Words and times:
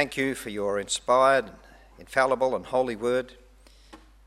Thank 0.00 0.16
you 0.16 0.34
for 0.34 0.48
your 0.48 0.80
inspired, 0.80 1.50
infallible, 1.98 2.56
and 2.56 2.64
holy 2.64 2.96
word. 2.96 3.34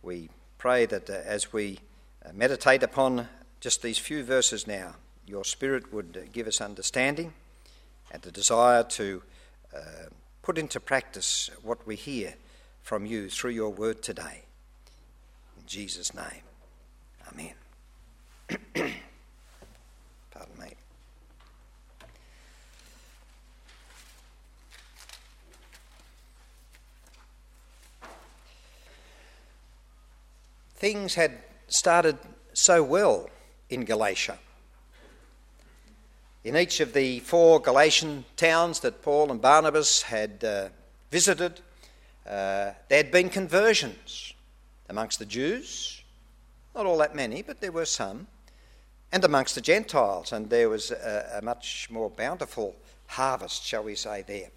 We 0.03 0.29
pray 0.59 0.85
that 0.85 1.09
uh, 1.09 1.13
as 1.25 1.51
we 1.51 1.79
uh, 2.23 2.29
meditate 2.31 2.83
upon 2.83 3.27
just 3.59 3.81
these 3.81 3.97
few 3.97 4.23
verses 4.23 4.67
now, 4.67 4.93
your 5.25 5.43
Spirit 5.43 5.91
would 5.91 6.15
uh, 6.15 6.29
give 6.31 6.45
us 6.45 6.61
understanding 6.61 7.33
and 8.11 8.21
the 8.21 8.29
desire 8.29 8.83
to 8.83 9.23
uh, 9.75 10.09
put 10.43 10.59
into 10.59 10.79
practice 10.79 11.49
what 11.63 11.87
we 11.87 11.95
hear 11.95 12.35
from 12.83 13.07
you 13.07 13.27
through 13.27 13.49
your 13.49 13.71
word 13.71 14.03
today. 14.03 14.43
In 15.57 15.65
Jesus' 15.65 16.13
name, 16.13 16.43
Amen. 17.31 17.55
Pardon 20.29 20.59
me. 20.59 20.73
Things 30.83 31.15
had 31.15 31.31
started 31.69 32.17
so 32.51 32.83
well 32.83 33.29
in 33.69 33.85
Galatia. 33.85 34.37
In 36.43 36.57
each 36.57 36.81
of 36.81 36.91
the 36.91 37.21
four 37.21 37.61
Galatian 37.61 38.25
towns 38.35 38.81
that 38.81 39.01
Paul 39.01 39.31
and 39.31 39.41
Barnabas 39.41 40.01
had 40.01 40.43
uh, 40.43 40.67
visited, 41.09 41.61
uh, 42.27 42.75
there 42.89 42.97
had 42.97 43.11
been 43.11 43.29
conversions 43.29 44.33
amongst 44.89 45.19
the 45.19 45.25
Jews, 45.25 46.03
not 46.75 46.85
all 46.85 46.97
that 46.97 47.15
many, 47.15 47.41
but 47.41 47.61
there 47.61 47.71
were 47.71 47.85
some, 47.85 48.27
and 49.13 49.23
amongst 49.23 49.55
the 49.55 49.61
Gentiles, 49.61 50.33
and 50.33 50.49
there 50.49 50.67
was 50.67 50.91
a, 50.91 51.39
a 51.41 51.45
much 51.45 51.87
more 51.91 52.09
bountiful 52.09 52.75
harvest, 53.07 53.63
shall 53.63 53.83
we 53.83 53.95
say, 53.95 54.25
there. 54.27 54.49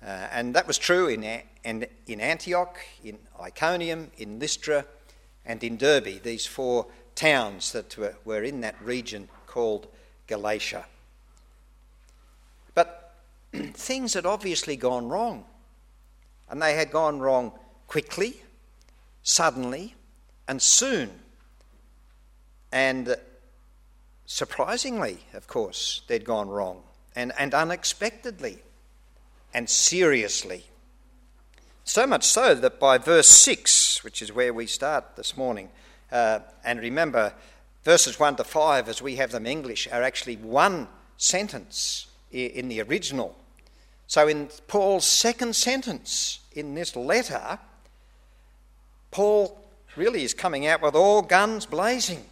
Uh, 0.00 0.28
and 0.30 0.54
that 0.54 0.68
was 0.68 0.78
true 0.78 1.08
in, 1.08 1.24
in, 1.64 1.88
in 2.06 2.20
Antioch, 2.20 2.78
in 3.02 3.18
Iconium, 3.40 4.12
in 4.16 4.38
Lystra, 4.38 4.84
and 5.46 5.62
in 5.62 5.76
Derbe, 5.76 6.22
these 6.22 6.44
four 6.44 6.86
towns 7.14 7.72
that 7.72 7.96
were, 8.24 8.42
in 8.42 8.60
that 8.60 8.76
region 8.82 9.28
called 9.46 9.86
Galatia. 10.26 10.84
But 12.74 13.14
things 13.52 14.14
had 14.14 14.26
obviously 14.26 14.76
gone 14.76 15.08
wrong. 15.08 15.44
And 16.48 16.60
they 16.60 16.74
had 16.74 16.90
gone 16.90 17.20
wrong 17.20 17.52
quickly, 17.86 18.36
suddenly, 19.22 19.94
and 20.46 20.60
soon. 20.60 21.10
And 22.70 23.08
uh, 23.08 23.16
surprisingly, 24.26 25.18
of 25.32 25.46
course, 25.46 26.02
they'd 26.08 26.24
gone 26.24 26.48
wrong, 26.48 26.82
and, 27.14 27.32
and 27.38 27.54
unexpectedly, 27.54 28.58
and 29.54 29.70
seriously. 29.70 30.66
So 31.84 32.06
much 32.06 32.24
so 32.24 32.54
that 32.54 32.78
by 32.78 32.98
verse 32.98 33.28
6, 33.28 33.85
which 34.06 34.22
is 34.22 34.32
where 34.32 34.54
we 34.54 34.68
start 34.68 35.16
this 35.16 35.36
morning, 35.36 35.68
uh, 36.12 36.38
and 36.64 36.78
remember, 36.78 37.34
verses 37.82 38.20
1 38.20 38.36
to 38.36 38.44
5, 38.44 38.88
as 38.88 39.02
we 39.02 39.16
have 39.16 39.32
them 39.32 39.46
in 39.46 39.50
English, 39.50 39.88
are 39.90 40.00
actually 40.00 40.36
one 40.36 40.86
sentence 41.16 42.06
in 42.30 42.68
the 42.68 42.80
original. 42.82 43.36
So, 44.06 44.28
in 44.28 44.48
Paul's 44.68 45.08
second 45.08 45.56
sentence 45.56 46.38
in 46.52 46.76
this 46.76 46.94
letter, 46.94 47.58
Paul 49.10 49.60
really 49.96 50.22
is 50.22 50.34
coming 50.34 50.68
out 50.68 50.82
with 50.82 50.94
all 50.94 51.20
guns 51.20 51.66
blazing. 51.66 52.24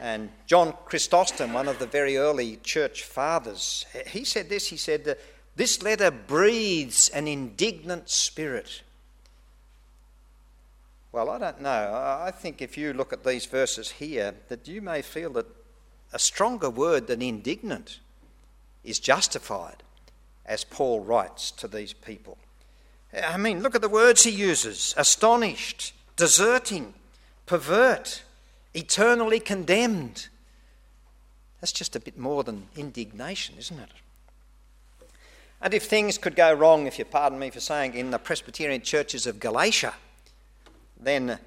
And 0.00 0.28
John 0.48 0.74
Chrysostom, 0.86 1.52
one 1.52 1.68
of 1.68 1.78
the 1.78 1.86
very 1.86 2.16
early 2.16 2.56
church 2.64 3.04
fathers, 3.04 3.86
he 4.08 4.24
said 4.24 4.48
this 4.48 4.66
he 4.66 4.76
said, 4.76 5.16
this 5.54 5.84
letter 5.84 6.10
breathes 6.10 7.10
an 7.10 7.28
indignant 7.28 8.10
spirit. 8.10 8.82
Well, 11.12 11.28
I 11.28 11.38
don't 11.38 11.60
know. 11.60 12.18
I 12.24 12.30
think 12.30 12.62
if 12.62 12.78
you 12.78 12.94
look 12.94 13.12
at 13.12 13.22
these 13.22 13.44
verses 13.44 13.90
here, 13.90 14.34
that 14.48 14.66
you 14.66 14.80
may 14.80 15.02
feel 15.02 15.30
that 15.34 15.46
a 16.12 16.18
stronger 16.18 16.70
word 16.70 17.06
than 17.06 17.20
indignant 17.20 18.00
is 18.82 18.98
justified 18.98 19.82
as 20.46 20.64
Paul 20.64 21.00
writes 21.00 21.50
to 21.52 21.68
these 21.68 21.92
people. 21.92 22.38
I 23.12 23.36
mean, 23.36 23.62
look 23.62 23.74
at 23.74 23.82
the 23.82 23.90
words 23.90 24.24
he 24.24 24.30
uses 24.30 24.94
astonished, 24.96 25.94
deserting, 26.16 26.94
pervert, 27.44 28.22
eternally 28.72 29.38
condemned. 29.38 30.28
That's 31.60 31.72
just 31.72 31.94
a 31.94 32.00
bit 32.00 32.18
more 32.18 32.42
than 32.42 32.68
indignation, 32.74 33.56
isn't 33.58 33.78
it? 33.78 33.90
And 35.60 35.74
if 35.74 35.84
things 35.84 36.16
could 36.16 36.34
go 36.34 36.54
wrong, 36.54 36.86
if 36.86 36.98
you 36.98 37.04
pardon 37.04 37.38
me 37.38 37.50
for 37.50 37.60
saying, 37.60 37.94
in 37.94 38.10
the 38.10 38.18
Presbyterian 38.18 38.80
churches 38.80 39.26
of 39.26 39.38
Galatia, 39.38 39.94
then 41.04 41.38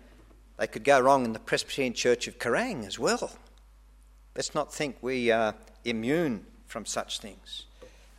they 0.57 0.67
could 0.67 0.83
go 0.83 0.99
wrong 0.99 1.25
in 1.25 1.33
the 1.33 1.39
Presbyterian 1.39 1.93
Church 1.93 2.27
of 2.27 2.39
Kerang 2.39 2.85
as 2.85 2.99
well. 2.99 3.31
Let's 4.35 4.55
not 4.55 4.73
think 4.73 4.97
we 5.01 5.31
are 5.31 5.55
immune 5.83 6.45
from 6.67 6.85
such 6.85 7.19
things. 7.19 7.65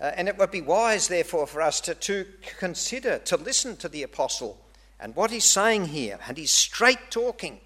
Uh, 0.00 0.12
and 0.16 0.28
it 0.28 0.36
would 0.38 0.50
be 0.50 0.60
wise, 0.60 1.08
therefore, 1.08 1.46
for 1.46 1.62
us 1.62 1.80
to, 1.82 1.94
to 1.94 2.26
consider, 2.58 3.18
to 3.20 3.36
listen 3.36 3.76
to 3.76 3.88
the 3.88 4.02
apostle 4.02 4.58
and 5.00 5.14
what 5.16 5.30
he's 5.30 5.44
saying 5.44 5.86
here. 5.86 6.18
And 6.26 6.36
he's 6.36 6.50
straight 6.50 7.10
talking. 7.10 7.60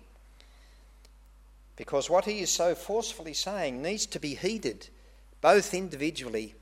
Because 1.76 2.10
what 2.10 2.26
he 2.26 2.40
is 2.40 2.50
so 2.50 2.74
forcefully 2.74 3.34
saying 3.34 3.82
needs 3.82 4.06
to 4.06 4.20
be 4.20 4.34
heeded, 4.34 4.88
both 5.40 5.74
individually 5.74 6.54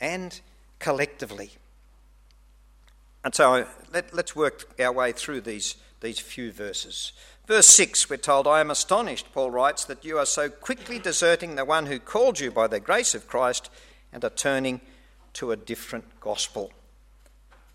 and 0.00 0.40
collectively. 0.78 1.50
And 3.24 3.34
so 3.34 3.66
let, 3.92 4.12
us 4.14 4.36
work 4.36 4.80
our 4.80 4.92
way 4.92 5.12
through 5.12 5.40
these, 5.40 5.74
these 6.00 6.18
few 6.18 6.52
verses. 6.52 7.12
Verse 7.46 7.66
6, 7.66 8.10
we're 8.10 8.16
told, 8.16 8.46
I 8.46 8.60
am 8.60 8.70
astonished, 8.70 9.32
Paul 9.32 9.50
writes, 9.50 9.84
that 9.84 10.04
you 10.04 10.18
are 10.18 10.26
so 10.26 10.48
quickly 10.48 10.98
deserting 10.98 11.54
the 11.54 11.64
one 11.64 11.86
who 11.86 11.98
called 11.98 12.40
you 12.40 12.50
by 12.50 12.66
the 12.66 12.80
grace 12.80 13.14
of 13.14 13.28
Christ 13.28 13.70
and 14.12 14.24
are 14.24 14.30
turning 14.30 14.80
to 15.34 15.52
a 15.52 15.56
different 15.56 16.20
gospel. 16.20 16.72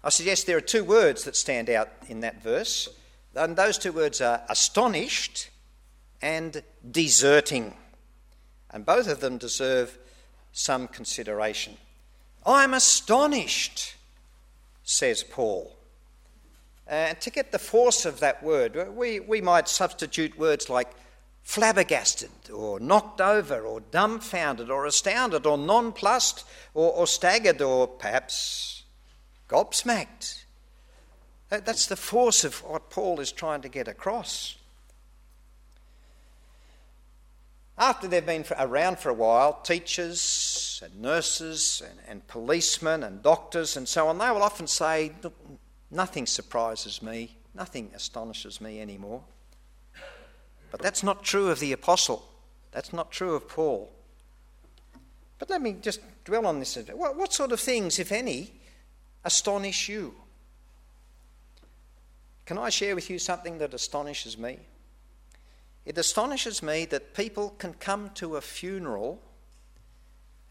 I 0.03 0.09
suggest 0.09 0.47
there 0.47 0.57
are 0.57 0.61
two 0.61 0.83
words 0.83 1.23
that 1.23 1.35
stand 1.35 1.69
out 1.69 1.89
in 2.07 2.21
that 2.21 2.41
verse, 2.41 2.89
and 3.35 3.55
those 3.55 3.77
two 3.77 3.91
words 3.91 4.19
are 4.19 4.41
astonished 4.49 5.49
and 6.21 6.63
deserting. 6.89 7.75
And 8.71 8.85
both 8.85 9.07
of 9.07 9.19
them 9.19 9.37
deserve 9.37 9.97
some 10.51 10.87
consideration. 10.87 11.77
I'm 12.45 12.73
astonished, 12.73 13.95
says 14.83 15.23
Paul. 15.23 15.75
And 16.91 17.21
to 17.21 17.29
get 17.29 17.53
the 17.53 17.57
force 17.57 18.05
of 18.05 18.19
that 18.19 18.43
word, 18.43 18.93
we, 18.97 19.21
we 19.21 19.39
might 19.39 19.69
substitute 19.69 20.37
words 20.37 20.69
like 20.69 20.91
flabbergasted 21.41 22.29
or 22.53 22.81
knocked 22.81 23.21
over 23.21 23.61
or 23.61 23.79
dumbfounded 23.79 24.69
or 24.69 24.85
astounded 24.85 25.45
or 25.45 25.57
nonplussed 25.57 26.43
or, 26.73 26.91
or 26.91 27.07
staggered 27.07 27.61
or 27.61 27.87
perhaps 27.87 28.83
gobsmacked. 29.47 30.43
Uh, 31.49 31.61
that's 31.63 31.85
the 31.85 31.95
force 31.95 32.43
of 32.43 32.61
what 32.63 32.89
Paul 32.89 33.21
is 33.21 33.31
trying 33.31 33.61
to 33.61 33.69
get 33.69 33.87
across. 33.87 34.57
After 37.77 38.05
they've 38.05 38.25
been 38.25 38.43
around 38.59 38.99
for 38.99 39.07
a 39.07 39.13
while, 39.13 39.61
teachers 39.63 40.83
and 40.83 41.01
nurses 41.01 41.81
and, 41.89 41.99
and 42.05 42.27
policemen 42.27 43.03
and 43.03 43.23
doctors 43.23 43.77
and 43.77 43.87
so 43.87 44.09
on, 44.09 44.17
they 44.17 44.29
will 44.29 44.43
often 44.43 44.67
say, 44.67 45.13
Nothing 45.91 46.25
surprises 46.25 47.01
me, 47.01 47.35
nothing 47.53 47.91
astonishes 47.93 48.61
me 48.61 48.79
anymore. 48.81 49.21
But 50.71 50.81
that's 50.81 51.03
not 51.03 51.23
true 51.23 51.49
of 51.49 51.59
the 51.59 51.73
apostle, 51.73 52.25
that's 52.71 52.93
not 52.93 53.11
true 53.11 53.35
of 53.35 53.49
Paul. 53.49 53.91
But 55.37 55.49
let 55.49 55.61
me 55.61 55.75
just 55.81 56.01
dwell 56.23 56.45
on 56.45 56.59
this. 56.59 56.77
A 56.77 56.83
bit. 56.83 56.97
What, 56.97 57.17
what 57.17 57.33
sort 57.33 57.51
of 57.51 57.59
things, 57.59 57.97
if 57.99 58.11
any, 58.11 58.53
astonish 59.25 59.89
you? 59.89 60.13
Can 62.45 62.57
I 62.57 62.69
share 62.69 62.95
with 62.95 63.09
you 63.09 63.17
something 63.17 63.57
that 63.57 63.73
astonishes 63.73 64.37
me? 64.37 64.59
It 65.83 65.97
astonishes 65.97 66.61
me 66.61 66.85
that 66.85 67.15
people 67.15 67.55
can 67.57 67.73
come 67.73 68.11
to 68.15 68.35
a 68.35 68.41
funeral 68.41 69.19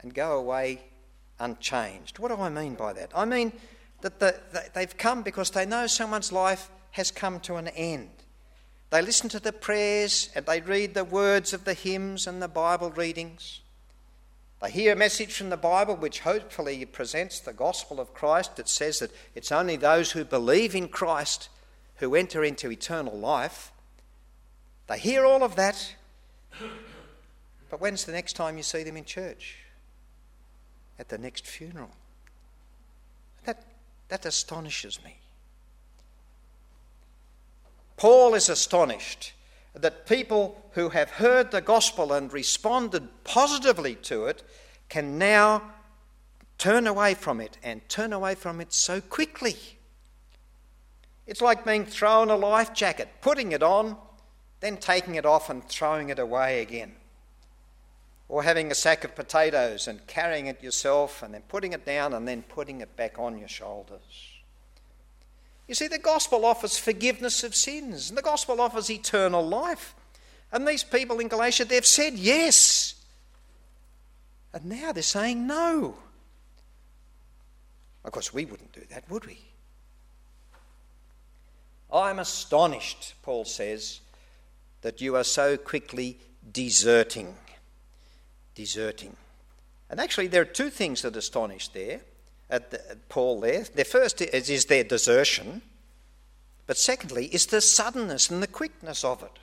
and 0.00 0.12
go 0.12 0.36
away 0.38 0.80
unchanged. 1.38 2.18
What 2.18 2.28
do 2.28 2.42
I 2.42 2.48
mean 2.48 2.74
by 2.74 2.92
that? 2.92 3.12
I 3.14 3.24
mean 3.24 3.52
that 4.02 4.20
the, 4.20 4.40
they've 4.74 4.96
come 4.96 5.22
because 5.22 5.50
they 5.50 5.66
know 5.66 5.86
someone's 5.86 6.32
life 6.32 6.70
has 6.92 7.10
come 7.10 7.40
to 7.40 7.56
an 7.56 7.68
end. 7.68 8.10
They 8.90 9.02
listen 9.02 9.28
to 9.30 9.40
the 9.40 9.52
prayers 9.52 10.30
and 10.34 10.44
they 10.46 10.60
read 10.60 10.94
the 10.94 11.04
words 11.04 11.52
of 11.52 11.64
the 11.64 11.74
hymns 11.74 12.26
and 12.26 12.42
the 12.42 12.48
Bible 12.48 12.90
readings. 12.90 13.60
They 14.60 14.70
hear 14.70 14.92
a 14.92 14.96
message 14.96 15.34
from 15.34 15.48
the 15.48 15.56
Bible 15.56 15.96
which 15.96 16.20
hopefully 16.20 16.84
presents 16.84 17.40
the 17.40 17.52
gospel 17.52 18.00
of 18.00 18.12
Christ 18.12 18.56
that 18.56 18.68
says 18.68 18.98
that 18.98 19.12
it's 19.34 19.52
only 19.52 19.76
those 19.76 20.12
who 20.12 20.24
believe 20.24 20.74
in 20.74 20.88
Christ 20.88 21.48
who 21.96 22.14
enter 22.14 22.42
into 22.42 22.70
eternal 22.70 23.16
life. 23.16 23.72
They 24.86 24.98
hear 24.98 25.24
all 25.24 25.44
of 25.44 25.56
that, 25.56 25.94
but 27.70 27.80
when's 27.80 28.04
the 28.04 28.12
next 28.12 28.34
time 28.34 28.56
you 28.56 28.62
see 28.62 28.82
them 28.82 28.96
in 28.96 29.04
church? 29.04 29.58
At 30.98 31.08
the 31.08 31.18
next 31.18 31.46
funeral. 31.46 31.90
That 34.10 34.26
astonishes 34.26 35.02
me. 35.04 35.16
Paul 37.96 38.34
is 38.34 38.48
astonished 38.48 39.32
that 39.72 40.06
people 40.06 40.60
who 40.72 40.88
have 40.88 41.10
heard 41.10 41.50
the 41.50 41.60
gospel 41.60 42.12
and 42.12 42.32
responded 42.32 43.08
positively 43.24 43.94
to 43.94 44.26
it 44.26 44.42
can 44.88 45.16
now 45.16 45.62
turn 46.58 46.88
away 46.88 47.14
from 47.14 47.40
it 47.40 47.56
and 47.62 47.88
turn 47.88 48.12
away 48.12 48.34
from 48.34 48.60
it 48.60 48.72
so 48.72 49.00
quickly. 49.00 49.56
It's 51.26 51.40
like 51.40 51.64
being 51.64 51.86
thrown 51.86 52.30
a 52.30 52.36
life 52.36 52.74
jacket, 52.74 53.08
putting 53.20 53.52
it 53.52 53.62
on, 53.62 53.96
then 54.58 54.76
taking 54.76 55.14
it 55.14 55.24
off 55.24 55.48
and 55.48 55.64
throwing 55.64 56.08
it 56.08 56.18
away 56.18 56.62
again. 56.62 56.96
Or 58.30 58.44
having 58.44 58.70
a 58.70 58.76
sack 58.76 59.02
of 59.02 59.16
potatoes 59.16 59.88
and 59.88 60.06
carrying 60.06 60.46
it 60.46 60.62
yourself 60.62 61.20
and 61.20 61.34
then 61.34 61.42
putting 61.48 61.72
it 61.72 61.84
down 61.84 62.14
and 62.14 62.28
then 62.28 62.42
putting 62.42 62.80
it 62.80 62.96
back 62.96 63.18
on 63.18 63.36
your 63.36 63.48
shoulders. 63.48 64.38
You 65.66 65.74
see, 65.74 65.88
the 65.88 65.98
gospel 65.98 66.44
offers 66.44 66.78
forgiveness 66.78 67.42
of 67.42 67.56
sins, 67.56 68.08
and 68.08 68.16
the 68.16 68.22
gospel 68.22 68.60
offers 68.60 68.88
eternal 68.88 69.44
life. 69.44 69.96
And 70.52 70.66
these 70.66 70.84
people 70.84 71.18
in 71.18 71.26
Galatia, 71.26 71.64
they've 71.64 71.84
said 71.84 72.14
yes. 72.14 72.94
And 74.52 74.66
now 74.66 74.92
they're 74.92 75.02
saying 75.02 75.46
no. 75.48 75.96
Of 78.04 78.12
course, 78.12 78.32
we 78.32 78.44
wouldn't 78.44 78.72
do 78.72 78.82
that, 78.90 79.10
would 79.10 79.26
we? 79.26 79.38
I'm 81.92 82.20
astonished, 82.20 83.14
Paul 83.22 83.44
says, 83.44 84.00
that 84.82 85.00
you 85.00 85.16
are 85.16 85.24
so 85.24 85.56
quickly 85.56 86.16
deserting. 86.52 87.34
Deserting. 88.60 89.16
And 89.88 89.98
actually, 89.98 90.26
there 90.26 90.42
are 90.42 90.44
two 90.44 90.68
things 90.68 91.00
that 91.00 91.16
astonish 91.16 91.68
there 91.68 92.02
at, 92.50 92.70
the, 92.70 92.90
at 92.90 93.08
Paul 93.08 93.40
there. 93.40 93.64
The 93.64 93.86
first 93.86 94.20
is, 94.20 94.50
is 94.50 94.66
their 94.66 94.84
desertion, 94.84 95.62
but 96.66 96.76
secondly 96.76 97.24
is 97.28 97.46
the 97.46 97.62
suddenness 97.62 98.28
and 98.28 98.42
the 98.42 98.46
quickness 98.46 99.02
of 99.02 99.22
it. 99.22 99.38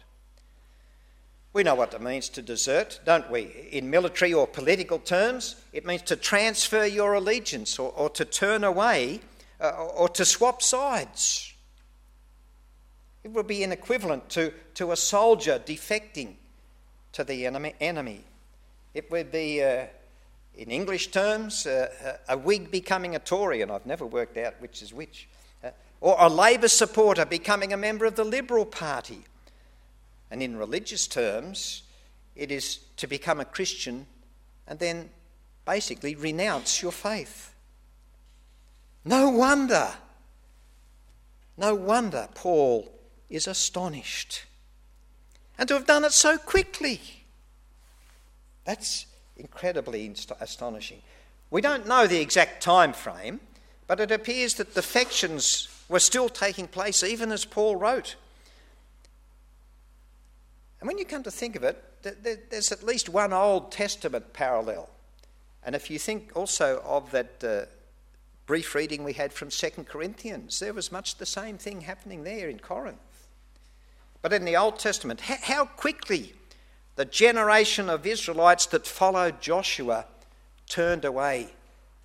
We 1.52 1.64
know 1.64 1.74
what 1.74 1.96
it 1.96 2.02
means 2.02 2.30
to 2.30 2.44
desert, 2.44 3.00
don't 3.06 3.32
we? 3.32 3.70
In 3.72 3.90
military 3.90 4.36
or 4.36 4.46
political 4.46 5.00
terms, 5.00 5.56
it 5.74 5.84
means 5.84 6.04
to 6.04 6.16
transfer 6.16 6.86
your 6.86 7.16
allegiance 7.16 7.80
or, 7.80 7.92
or 7.94 8.12
to 8.12 8.24
turn 8.24 8.64
away 8.64 9.22
uh, 9.60 9.70
or 9.72 10.10
to 10.10 10.26
swap 10.26 10.62
sides. 10.62 11.56
It 13.24 13.32
would 13.32 13.48
be 13.48 13.64
an 13.64 13.72
equivalent 13.72 14.30
to, 14.30 14.54
to 14.76 14.92
a 14.92 14.96
soldier 14.96 15.58
defecting 15.58 16.36
to 17.14 17.24
the 17.24 17.48
enemy. 17.48 18.24
It 18.98 19.12
would 19.12 19.32
be 19.32 19.62
uh, 19.62 19.86
in 20.56 20.72
English 20.72 21.12
terms, 21.12 21.68
uh, 21.68 22.18
a 22.28 22.36
Whig 22.36 22.72
becoming 22.72 23.16
a 23.16 23.20
Tory, 23.20 23.62
and 23.62 23.72
I've 23.72 23.86
never 23.86 24.08
worked 24.08 24.38
out 24.38 24.56
which 24.60 24.82
is 24.82 24.92
which, 24.92 25.28
uh, 25.64 25.70
or 26.02 26.16
a 26.18 26.28
Labor 26.28 26.68
supporter 26.68 27.24
becoming 27.24 27.72
a 27.72 27.78
member 27.78 28.06
of 28.06 28.16
the 28.16 28.24
Liberal 28.24 28.66
Party. 28.66 29.24
And 30.32 30.42
in 30.42 30.58
religious 30.58 31.06
terms, 31.06 31.84
it 32.36 32.52
is 32.52 32.80
to 32.96 33.06
become 33.06 33.40
a 33.40 33.46
Christian 33.46 34.08
and 34.68 34.80
then 34.80 35.12
basically 35.64 36.16
renounce 36.16 36.82
your 36.82 36.92
faith. 36.92 37.54
No 39.06 39.30
wonder, 39.30 39.90
no 41.56 41.76
wonder 41.76 42.30
Paul 42.34 42.92
is 43.30 43.46
astonished. 43.46 44.46
And 45.56 45.68
to 45.68 45.76
have 45.76 45.86
done 45.86 46.04
it 46.04 46.14
so 46.14 46.40
quickly. 46.40 47.17
That's 48.68 49.06
incredibly 49.38 50.14
astonishing. 50.42 51.02
We 51.50 51.62
don't 51.62 51.88
know 51.88 52.06
the 52.06 52.20
exact 52.20 52.62
time 52.62 52.92
frame, 52.92 53.40
but 53.88 54.02
it 54.02 54.12
appears 54.12 54.56
that 54.56 54.76
defections 54.76 55.70
were 55.88 56.02
still 56.02 56.28
taking 56.28 56.68
place 56.68 57.02
even 57.02 57.32
as 57.32 57.46
Paul 57.46 57.78
wrote. 57.78 58.18
And 60.82 60.88
when 60.88 60.98
you 60.98 61.06
come 61.06 61.24
to 61.24 61.32
think 61.32 61.56
of 61.56 61.64
it, 61.64 61.82
there's 62.52 62.74
at 62.74 62.84
least 62.84 63.08
one 63.08 63.32
Old 63.32 63.72
Testament 63.72 64.34
parallel. 64.34 64.90
And 65.64 65.74
if 65.74 65.90
you 65.90 65.98
think 65.98 66.34
also 66.36 66.82
of 66.86 67.10
that 67.12 67.42
uh, 67.42 67.66
brief 68.48 68.76
reading 68.76 69.06
we 69.06 69.14
had 69.14 69.32
from 69.32 69.48
2 69.48 69.70
Corinthians, 69.88 70.60
there 70.60 70.74
was 70.74 70.92
much 70.92 71.16
the 71.16 71.26
same 71.26 71.58
thing 71.58 71.82
happening 71.82 72.26
there 72.26 72.50
in 72.50 72.60
Corinth. 72.60 72.98
But 74.22 74.34
in 74.34 74.44
the 74.44 74.58
Old 74.58 74.78
Testament, 74.78 75.22
how 75.22 75.64
quickly 75.64 76.34
the 76.98 77.06
generation 77.06 77.90
of 77.90 78.06
Israelites 78.06 78.66
that 78.66 78.86
followed 78.86 79.40
Joshua 79.40 80.06
turned 80.68 81.06
away 81.06 81.48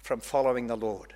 from 0.02 0.20
following 0.20 0.66
the 0.66 0.76
Lord. 0.76 1.14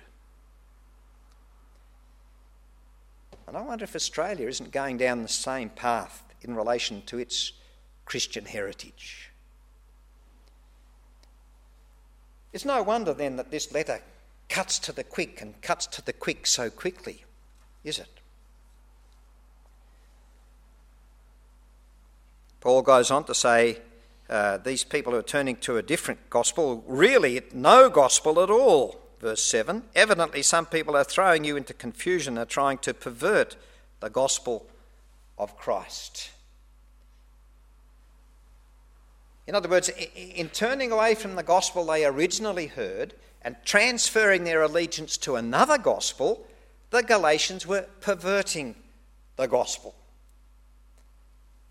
And 3.47 3.55
I 3.55 3.61
wonder 3.61 3.85
if 3.85 3.95
Australia 3.95 4.47
isn't 4.47 4.71
going 4.71 4.97
down 4.97 5.21
the 5.21 5.29
same 5.29 5.69
path 5.69 6.23
in 6.41 6.55
relation 6.55 7.03
to 7.05 7.19
its 7.19 7.53
Christian 8.03 8.45
heritage. 8.45 9.31
It's 12.51 12.65
no 12.65 12.81
wonder 12.81 13.13
then 13.13 13.35
that 13.35 13.51
this 13.51 13.71
letter 13.71 14.01
cuts 14.49 14.79
to 14.79 14.91
the 14.91 15.03
quick 15.03 15.39
and 15.39 15.61
cuts 15.61 15.85
to 15.87 16.01
the 16.03 16.13
quick 16.13 16.47
so 16.47 16.71
quickly, 16.71 17.25
is 17.83 17.99
it? 17.99 18.09
Paul 22.59 22.81
goes 22.81 23.11
on 23.11 23.23
to 23.25 23.35
say 23.35 23.79
uh, 24.29 24.57
these 24.57 24.83
people 24.83 25.15
are 25.15 25.21
turning 25.21 25.55
to 25.57 25.77
a 25.77 25.81
different 25.81 26.29
gospel, 26.29 26.83
really 26.87 27.41
no 27.53 27.89
gospel 27.89 28.41
at 28.41 28.49
all. 28.49 28.99
Verse 29.19 29.43
7 29.43 29.83
Evidently, 29.95 30.41
some 30.41 30.65
people 30.65 30.95
are 30.95 31.03
throwing 31.03 31.43
you 31.43 31.55
into 31.55 31.73
confusion, 31.73 32.37
are 32.37 32.45
trying 32.45 32.77
to 32.79 32.93
pervert 32.93 33.55
the 33.99 34.09
gospel 34.09 34.65
of 35.37 35.57
Christ. 35.57 36.31
In 39.47 39.55
other 39.55 39.69
words, 39.69 39.89
in 40.15 40.49
turning 40.49 40.91
away 40.91 41.15
from 41.15 41.35
the 41.35 41.43
gospel 41.43 41.85
they 41.85 42.05
originally 42.05 42.67
heard 42.67 43.13
and 43.41 43.55
transferring 43.63 44.43
their 44.43 44.61
allegiance 44.61 45.15
to 45.19 45.35
another 45.35 45.77
gospel, 45.77 46.45
the 46.89 47.01
Galatians 47.01 47.65
were 47.65 47.85
perverting 48.01 48.75
the 49.37 49.47
gospel. 49.47 49.95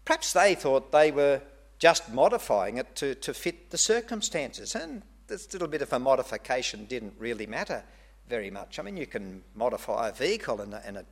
Perhaps 0.07 0.33
they 0.33 0.55
thought 0.55 0.93
they 0.93 1.11
were 1.11 1.43
just 1.79 2.11
modifying 2.11 2.79
it 2.79 2.97
to, 2.97 3.15
to 3.17 3.35
fit 3.35 3.71
the 3.71 3.77
circumstances, 3.77 4.75
and 4.75 5.03
this 5.27 5.53
little 5.53 5.69
bit 5.69 5.83
of 5.83 5.93
a 5.93 5.99
modification 5.99 6.87
didn't 6.87 7.15
really 7.19 7.47
matter 7.47 7.83
very 8.29 8.51
much. 8.51 8.79
I 8.79 8.83
mean, 8.83 8.97
you 8.97 9.07
can 9.07 9.43
modify 9.55 10.09
a 10.09 10.13
vehicle 10.13 10.61
and, 10.61 10.75
and 10.75 10.97
it's 10.97 11.07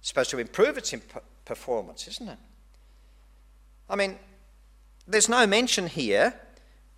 supposed 0.00 0.30
to 0.30 0.38
improve 0.38 0.78
its 0.78 0.92
imp- 0.92 1.24
performance, 1.44 2.06
isn't 2.08 2.28
it? 2.28 2.38
I 3.90 3.96
mean, 3.96 4.16
there's 5.06 5.28
no 5.28 5.46
mention 5.46 5.88
here 5.88 6.34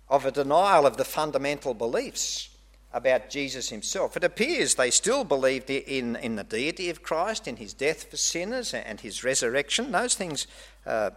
of 0.09 0.25
a 0.25 0.31
denial 0.31 0.85
of 0.85 0.97
the 0.97 1.05
fundamental 1.05 1.73
beliefs 1.73 2.50
about 2.93 3.29
Jesus 3.29 3.69
himself. 3.69 4.17
It 4.17 4.23
appears 4.23 4.75
they 4.75 4.91
still 4.91 5.23
believed 5.23 5.69
in, 5.69 6.15
in 6.17 6.35
the 6.35 6.43
deity 6.43 6.89
of 6.89 7.01
Christ, 7.01 7.47
in 7.47 7.57
his 7.57 7.73
death 7.73 8.09
for 8.09 8.17
sinners, 8.17 8.73
and 8.73 8.99
his 8.99 9.23
resurrection. 9.23 9.91
Those 9.91 10.15
things 10.15 10.47
uh, 10.85 11.11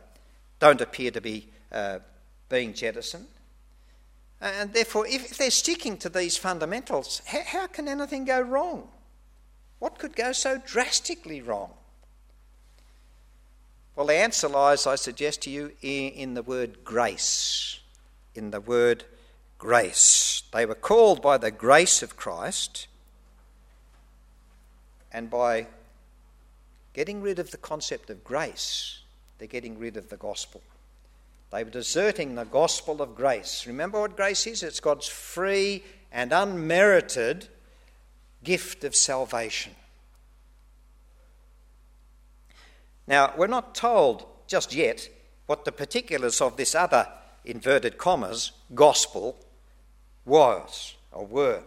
don't 0.61 0.81
appear 0.81 1.11
to 1.11 1.21
be 1.21 1.49
uh, 1.73 1.99
being 2.49 2.75
jettisoned. 2.75 3.27
And 4.41 4.73
therefore, 4.73 5.07
if, 5.07 5.37
they're 5.39 5.51
sticking 5.51 5.97
to 5.99 6.09
these 6.09 6.37
fundamentals, 6.37 7.23
how, 7.27 7.43
how 7.45 7.67
can 7.67 7.89
anything 7.89 8.25
go 8.25 8.41
wrong? 8.41 8.89
What 9.79 9.99
could 9.99 10.15
go 10.15 10.33
so 10.33 10.61
drastically 10.65 11.41
wrong? 11.41 11.71
Well, 13.97 14.07
the 14.07 14.15
answer 14.15 14.49
lies, 14.49 14.87
I 14.87 14.97
suggest 14.97 15.43
to 15.43 15.51
you, 15.51 15.73
in, 15.81 16.13
in 16.13 16.35
the 16.35 16.43
word 16.43 16.85
grace. 16.85 17.81
In 18.35 18.51
the 18.51 18.61
word 18.61 19.05
grace. 19.65 20.43
They 20.53 20.67
were 20.67 20.75
called 20.75 21.23
by 21.23 21.39
the 21.39 21.51
grace 21.51 22.03
of 22.03 22.19
Christ, 22.19 22.87
and 25.11 25.31
by 25.31 25.69
getting 26.93 27.23
rid 27.23 27.39
of 27.39 27.51
the 27.51 27.57
concept 27.57 28.11
of 28.11 28.23
grace, 28.23 29.01
they're 29.39 29.49
getting 29.49 29.79
rid 29.79 29.97
of 29.97 30.11
the 30.11 30.19
gospel. 30.19 30.61
They 31.51 31.65
were 31.65 31.71
deserting 31.71 32.35
the 32.35 32.45
gospel 32.45 33.01
of 33.01 33.17
grace. 33.17 33.67
Remember 33.67 34.01
what 34.01 34.19
grace 34.19 34.47
is? 34.47 34.63
It's 34.63 34.81
God's 34.81 35.09
free 35.09 35.83
and 36.13 36.31
unmerited 36.31 37.49
gift 38.43 38.85
of 38.85 38.95
salvation. 38.95 39.73
Now, 43.07 43.33
we're 43.35 43.47
not 43.47 43.75
told 43.75 44.27
just 44.47 44.75
yet 44.75 45.09
what 45.47 45.65
the 45.65 45.73
particulars 45.73 46.43
of 46.43 46.59
this 46.59 46.75
other 46.75 47.09
inverted 47.47 47.97
commas 47.97 48.53
gospel 48.75 49.39
was 50.25 50.95
or 51.13 51.27
were. 51.27 51.63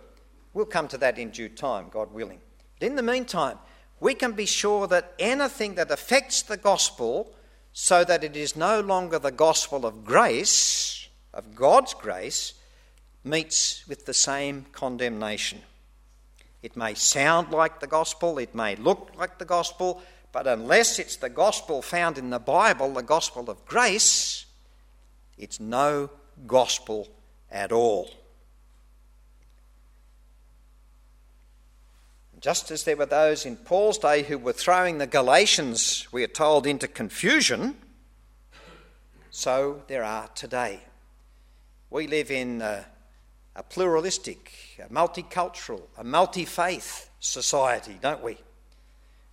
We'll 0.53 0.65
come 0.65 0.87
to 0.89 0.97
that 0.97 1.17
in 1.17 1.29
due 1.29 1.49
time, 1.49 1.89
God 1.89 2.11
willing. 2.11 2.39
But 2.79 2.87
in 2.87 2.95
the 2.95 3.03
meantime, 3.03 3.57
we 3.99 4.13
can 4.13 4.33
be 4.33 4.45
sure 4.45 4.87
that 4.87 5.13
anything 5.19 5.75
that 5.75 5.91
affects 5.91 6.41
the 6.41 6.57
gospel 6.57 7.33
so 7.73 8.03
that 8.03 8.23
it 8.23 8.35
is 8.35 8.55
no 8.55 8.79
longer 8.79 9.19
the 9.19 9.31
gospel 9.31 9.85
of 9.85 10.03
grace, 10.03 11.07
of 11.33 11.55
God's 11.55 11.93
grace, 11.93 12.53
meets 13.23 13.87
with 13.87 14.05
the 14.05 14.13
same 14.13 14.65
condemnation. 14.71 15.61
It 16.63 16.75
may 16.75 16.95
sound 16.95 17.51
like 17.51 17.79
the 17.79 17.87
gospel, 17.87 18.39
it 18.39 18.55
may 18.55 18.75
look 18.75 19.11
like 19.17 19.37
the 19.37 19.45
gospel, 19.45 20.01
but 20.31 20.47
unless 20.47 20.99
it's 20.99 21.17
the 21.17 21.29
gospel 21.29 21.81
found 21.81 22.17
in 22.17 22.29
the 22.29 22.39
Bible, 22.39 22.93
the 22.93 23.03
gospel 23.03 23.49
of 23.49 23.65
grace, 23.65 24.45
it's 25.37 25.59
no 25.59 26.09
gospel 26.45 27.07
at 27.51 27.71
all. 27.71 28.09
Just 32.39 32.69
as 32.69 32.83
there 32.83 32.95
were 32.95 33.07
those 33.07 33.47
in 33.47 33.55
Paul's 33.55 33.97
day 33.97 34.21
who 34.21 34.37
were 34.37 34.53
throwing 34.53 34.99
the 34.99 35.07
Galatians, 35.07 36.07
we 36.11 36.23
are 36.23 36.27
told, 36.27 36.67
into 36.67 36.87
confusion, 36.87 37.75
so 39.31 39.81
there 39.87 40.03
are 40.03 40.27
today. 40.29 40.81
We 41.89 42.05
live 42.05 42.29
in 42.29 42.61
a, 42.61 42.85
a 43.55 43.63
pluralistic, 43.63 44.51
a 44.79 44.93
multicultural, 44.93 45.81
a 45.97 46.03
multi 46.03 46.45
faith 46.45 47.09
society, 47.19 47.97
don't 48.01 48.23
we? 48.23 48.37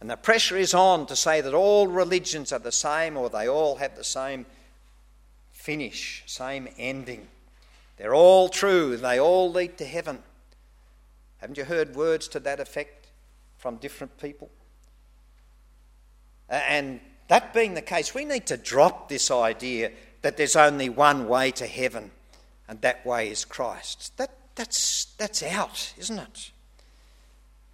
And 0.00 0.08
the 0.08 0.16
pressure 0.16 0.56
is 0.56 0.72
on 0.72 1.06
to 1.06 1.16
say 1.16 1.42
that 1.42 1.54
all 1.54 1.86
religions 1.86 2.52
are 2.52 2.58
the 2.58 2.72
same 2.72 3.18
or 3.18 3.28
they 3.28 3.48
all 3.48 3.76
have 3.76 3.96
the 3.96 4.04
same 4.04 4.46
finish, 5.52 6.22
same 6.26 6.68
ending. 6.78 7.28
They're 7.98 8.14
all 8.14 8.48
true, 8.48 8.96
they 8.96 9.20
all 9.20 9.52
lead 9.52 9.76
to 9.78 9.84
heaven. 9.84 10.22
Haven't 11.44 11.58
you 11.58 11.64
heard 11.66 11.94
words 11.94 12.26
to 12.28 12.40
that 12.40 12.58
effect 12.58 13.08
from 13.58 13.76
different 13.76 14.16
people? 14.16 14.48
And 16.48 17.00
that 17.28 17.52
being 17.52 17.74
the 17.74 17.82
case, 17.82 18.14
we 18.14 18.24
need 18.24 18.46
to 18.46 18.56
drop 18.56 19.10
this 19.10 19.30
idea 19.30 19.90
that 20.22 20.38
there's 20.38 20.56
only 20.56 20.88
one 20.88 21.28
way 21.28 21.50
to 21.50 21.66
heaven, 21.66 22.12
and 22.66 22.80
that 22.80 23.04
way 23.04 23.28
is 23.28 23.44
Christ. 23.44 24.16
That, 24.16 24.34
that's, 24.54 25.04
that's 25.18 25.42
out, 25.42 25.92
isn't 25.98 26.18
it? 26.18 26.50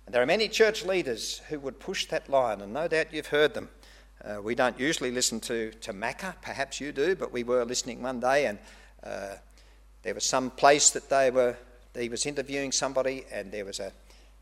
And 0.05 0.13
there 0.13 0.21
are 0.21 0.27
many 0.27 0.49
church 0.49 0.85
leaders 0.85 1.41
who 1.49 1.61
would 1.61 1.79
push 1.79 2.07
that 2.07 2.29
line, 2.29 2.63
and 2.63 2.73
no 2.73 2.89
doubt 2.89 3.15
you've 3.15 3.29
heard 3.29 3.55
them. 3.55 3.69
Uh, 4.25 4.43
we 4.43 4.57
don't 4.57 4.81
usually 4.81 5.13
listen 5.13 5.39
to, 5.43 5.71
to 5.75 5.93
Macca, 5.93 6.35
perhaps 6.43 6.81
you 6.81 6.91
do, 6.91 7.15
but 7.15 7.31
we 7.31 7.45
were 7.45 7.65
listening 7.65 8.03
one 8.03 8.19
day, 8.19 8.47
and 8.47 8.59
uh, 9.05 9.37
there 10.03 10.15
was 10.15 10.29
some 10.29 10.51
place 10.51 10.91
that 10.91 11.09
they 11.09 11.31
were 11.31 11.57
he 11.97 12.09
was 12.09 12.27
interviewing 12.27 12.73
somebody, 12.73 13.25
and 13.33 13.51
there 13.51 13.65
was 13.65 13.81
a, 13.81 13.93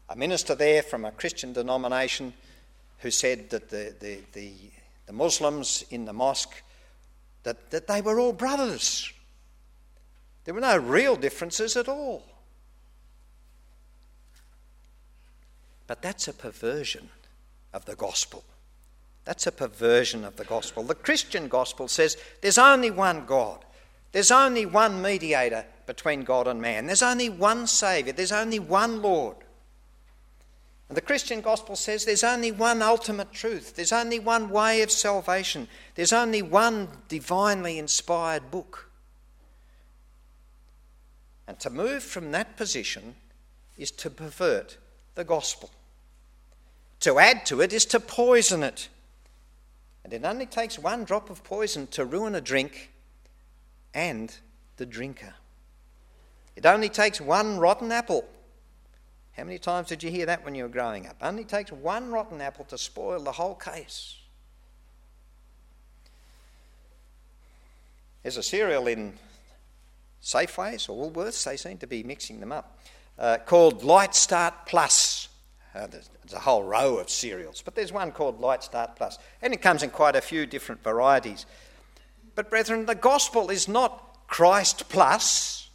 a 0.09 0.17
minister 0.17 0.55
there 0.55 0.83
from 0.83 1.05
a 1.05 1.12
Christian 1.12 1.52
denomination 1.52 2.35
who 2.99 3.11
said 3.11 3.50
that 3.50 3.71
the, 3.71 3.95
the, 4.00 4.19
the, 4.33 4.52
the 5.07 5.12
Muslims 5.12 5.85
in 5.90 6.05
the 6.05 6.12
mosque, 6.12 6.62
that, 7.45 7.71
that 7.71 7.87
they 7.87 8.00
were 8.00 8.19
all 8.19 8.33
brothers. 8.33 9.12
There 10.45 10.55
were 10.55 10.61
no 10.61 10.78
real 10.78 11.17
differences 11.17 11.76
at 11.76 11.88
all. 11.88 12.25
But 15.87 16.02
that's 16.02 16.28
a 16.28 16.33
perversion 16.33 17.09
of 17.73 17.85
the 17.87 17.97
gospel. 17.97 18.45
That's 19.25 19.47
a 19.47 19.52
perversion 19.52 20.25
of 20.25 20.37
the 20.37 20.45
gospel. 20.45 20.83
The 20.83 20.95
Christian 20.95 21.49
gospel 21.49 21.88
says 21.88 22.17
there's 22.40 22.59
only 22.59 22.90
one 22.90 23.26
God, 23.26 23.64
there's 24.12 24.31
only 24.31 24.65
one 24.67 25.03
mediator 25.03 25.65
between 25.87 26.23
God 26.23 26.47
and 26.47 26.61
man. 26.61 26.87
There's 26.87 27.03
only 27.03 27.29
one 27.29 27.67
Saviour, 27.67 28.12
there's 28.12 28.33
only 28.33 28.59
one 28.59 29.03
Lord. 29.03 29.37
And 30.88 30.97
the 30.97 31.03
Christian 31.03 31.43
gospel 31.43 31.77
says 31.77 32.05
there's 32.05 32.25
only 32.25 32.50
one 32.50 32.81
ultimate 32.81 33.33
truth, 33.33 33.77
there's 33.77 33.93
only 33.93 34.19
one 34.19 34.49
way 34.49 34.81
of 34.81 34.91
salvation, 34.91 35.69
there's 35.95 36.12
only 36.12 36.41
one 36.41 36.88
divinely 37.09 37.79
inspired 37.79 38.50
book. 38.50 38.91
And 41.47 41.59
to 41.61 41.71
move 41.71 42.03
from 42.03 42.33
that 42.33 42.57
position 42.57 43.17
is 43.77 43.91
to 43.93 44.11
pervert 44.11 44.79
the 45.15 45.25
gospel. 45.25 45.71
To 47.00 47.19
add 47.19 47.47
to 47.47 47.61
it 47.61 47.73
is 47.73 47.85
to 47.87 48.00
poison 48.00 48.62
it. 48.62 48.88
And 50.05 50.12
it 50.12 50.25
only 50.25 50.47
takes 50.47 50.79
one 50.79 51.05
drop 51.05 51.31
of 51.31 51.45
poison 51.45 51.87
to 51.88 52.05
ruin 52.05 52.35
a 52.35 52.41
drink 52.41 52.91
and 53.95 54.35
the 54.76 54.87
drinker. 54.87 55.35
It 56.57 56.66
only 56.66 56.88
takes 56.88 57.21
one 57.21 57.59
rotten 57.59 57.92
apple. 57.92 58.28
How 59.37 59.45
many 59.45 59.59
times 59.59 59.88
did 59.88 60.02
you 60.02 60.11
hear 60.11 60.26
that 60.26 60.45
when 60.45 60.54
you 60.54 60.64
were 60.64 60.68
growing 60.68 61.07
up? 61.07 61.16
Only 61.23 61.45
takes 61.45 61.71
one 61.71 62.11
rotten 62.11 62.40
apple 62.40 62.64
to 62.66 62.76
spoil 62.78 63.23
the 63.23 63.33
whole 63.33 63.54
case. 63.54 64.16
There's 68.23 68.37
a 68.37 68.42
cereal 68.42 68.88
in 68.88 69.14
Safeways 70.23 70.88
or 70.88 71.11
Woolworths, 71.11 71.45
they 71.45 71.57
seem 71.57 71.78
to 71.78 71.87
be 71.87 72.02
mixing 72.02 72.40
them 72.40 72.52
up, 72.52 72.78
uh, 73.18 73.38
called 73.47 73.85
Light 73.85 74.14
Start 74.14 74.66
Plus. 74.66 75.28
Uh, 75.75 75.87
there's, 75.87 76.11
there's 76.23 76.33
a 76.33 76.40
whole 76.40 76.64
row 76.64 76.97
of 76.99 77.09
cereals, 77.09 77.62
but 77.62 77.75
there's 77.75 77.92
one 77.92 78.11
called 78.11 78.40
Light 78.40 78.64
Start 78.64 78.97
Plus, 78.97 79.18
and 79.40 79.54
it 79.54 79.62
comes 79.62 79.83
in 79.83 79.90
quite 79.90 80.16
a 80.16 80.21
few 80.21 80.45
different 80.47 80.83
varieties. 80.83 81.47
But, 82.38 82.50
brethren, 82.50 82.87
the 82.87 82.95
gospel 82.95 83.50
is 83.50 83.66
not 83.66 84.28
Christ 84.28 84.88
plus, 84.88 85.71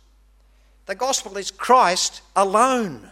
the 0.85 0.95
gospel 0.95 1.35
is 1.35 1.51
Christ 1.51 2.21
alone. 2.37 3.09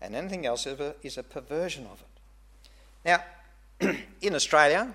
And 0.00 0.16
anything 0.16 0.44
else 0.44 0.66
is 0.66 1.16
a, 1.16 1.22
perversion 1.22 1.86
of 1.86 2.02
it. 2.02 3.20
Now, 3.80 3.94
in 4.20 4.34
Australia, 4.34 4.92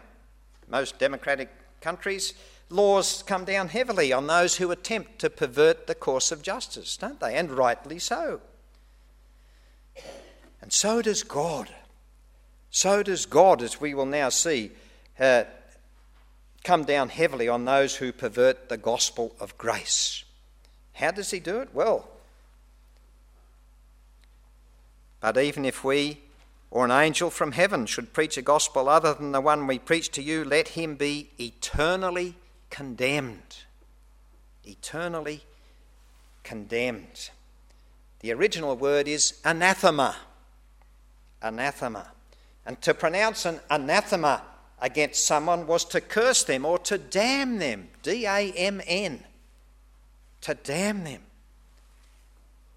most 0.67 0.99
democratic 0.99 1.47
countries, 1.79 2.33
laws 2.69 3.23
come 3.25 3.45
down 3.45 3.69
heavily 3.69 4.11
on 4.11 4.27
those 4.27 4.57
who 4.57 4.71
attempt 4.71 5.19
to 5.19 5.29
pervert 5.29 5.87
the 5.87 5.95
course 5.95 6.33
of 6.33 6.41
justice, 6.41 6.97
don't 6.97 7.21
they? 7.21 7.33
And 7.37 7.49
rightly 7.49 7.97
so. 7.97 8.41
And 10.61 10.73
so 10.73 11.01
does 11.01 11.23
God. 11.23 11.69
So 12.69 13.03
does 13.03 13.25
God, 13.25 13.61
as 13.61 13.79
we 13.79 13.93
will 13.93 14.05
now 14.05 14.29
see. 14.29 14.71
Uh, 15.19 15.43
come 16.63 16.83
down 16.83 17.09
heavily 17.09 17.47
on 17.47 17.65
those 17.65 17.95
who 17.95 18.11
pervert 18.11 18.69
the 18.69 18.77
gospel 18.77 19.35
of 19.39 19.57
grace. 19.57 20.25
How 20.93 21.11
does 21.11 21.31
he 21.31 21.39
do 21.39 21.59
it? 21.61 21.69
Well, 21.73 22.09
but 25.21 25.37
even 25.37 25.65
if 25.65 25.83
we 25.83 26.19
or 26.69 26.83
an 26.83 26.91
angel 26.91 27.29
from 27.29 27.53
heaven 27.53 27.85
should 27.85 28.13
preach 28.13 28.37
a 28.37 28.41
gospel 28.41 28.89
other 28.89 29.13
than 29.13 29.31
the 29.31 29.41
one 29.41 29.67
we 29.67 29.79
preach 29.79 30.09
to 30.11 30.21
you, 30.21 30.43
let 30.43 30.69
him 30.69 30.95
be 30.95 31.29
eternally 31.39 32.35
condemned. 32.69 33.63
Eternally 34.65 35.43
condemned. 36.43 37.29
The 38.19 38.33
original 38.33 38.75
word 38.75 39.07
is 39.07 39.39
anathema. 39.45 40.17
Anathema. 41.41 42.11
And 42.67 42.79
to 42.81 42.93
pronounce 42.93 43.45
an 43.45 43.61
anathema 43.69 44.43
against 44.81 45.25
someone 45.25 45.65
was 45.65 45.85
to 45.85 46.01
curse 46.01 46.43
them 46.43 46.65
or 46.65 46.77
to 46.79 46.97
damn 46.97 47.59
them. 47.59 47.87
D 48.03 48.25
A 48.25 48.51
M 48.51 48.81
N. 48.85 49.23
To 50.41 50.53
damn 50.53 51.05
them. 51.05 51.21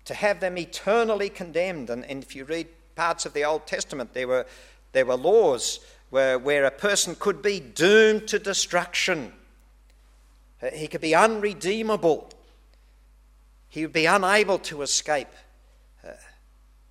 To 0.05 0.15
have 0.15 0.39
them 0.39 0.57
eternally 0.57 1.29
condemned. 1.29 1.91
And, 1.91 2.05
and, 2.05 2.23
if 2.23 2.37
you 2.37 2.45
read 2.45 2.69
parts 2.95 3.27
of 3.27 3.33
the 3.33 3.45
Old 3.45 3.67
Testament, 3.67 4.15
there 4.15 4.29
were, 4.29 4.47
there 4.93 5.05
were 5.05 5.17
laws 5.17 5.81
where, 6.11 6.39
where 6.39 6.65
a 6.65 6.71
person 6.71 7.17
could 7.19 7.43
be 7.43 7.59
doomed 7.59 8.29
to 8.29 8.39
destruction. 8.39 9.33
He 10.73 10.87
could 10.87 11.01
be 11.01 11.17
unredeemable. 11.17 12.31
He 13.69 13.83
would 13.83 13.93
be 13.93 14.07
unable 14.07 14.59
to 14.61 14.83
escape 14.83 15.29
uh, 16.07 16.13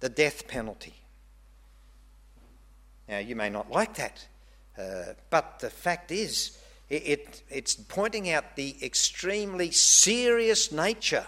the 0.01 0.09
death 0.09 0.47
penalty. 0.49 0.95
Now, 3.09 3.17
you 3.17 3.35
may 3.35 3.49
not 3.49 3.71
like 3.71 3.95
that. 3.95 4.27
Uh, 4.77 5.13
but 5.31 5.59
the 5.59 5.71
fact 5.71 6.11
is, 6.11 6.57
it, 6.89 7.07
it, 7.07 7.43
it's 7.49 7.73
pointing 7.75 8.29
out 8.29 8.55
the 8.55 8.77
extremely 8.83 9.71
serious 9.71 10.71
nature 10.71 11.25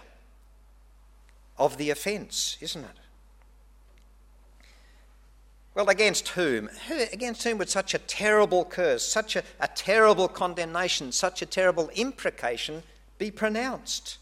of 1.58 1.78
the 1.78 1.90
offence, 1.90 2.58
isn't 2.62 2.84
it? 2.84 2.98
Well, 5.74 5.90
against 5.90 6.30
whom? 6.30 6.70
Against 7.12 7.44
whom 7.44 7.58
would 7.58 7.70
such 7.70 7.94
a 7.94 8.00
terrible 8.00 8.66
curse, 8.66 9.08
such 9.08 9.36
a, 9.36 9.44
a 9.60 9.68
terrible 9.68 10.28
condemnation, 10.28 11.12
such 11.12 11.42
a 11.42 11.46
terrible 11.46 11.90
imprecation 11.96 12.84
be 13.18 13.32
pronounced? 13.32 14.18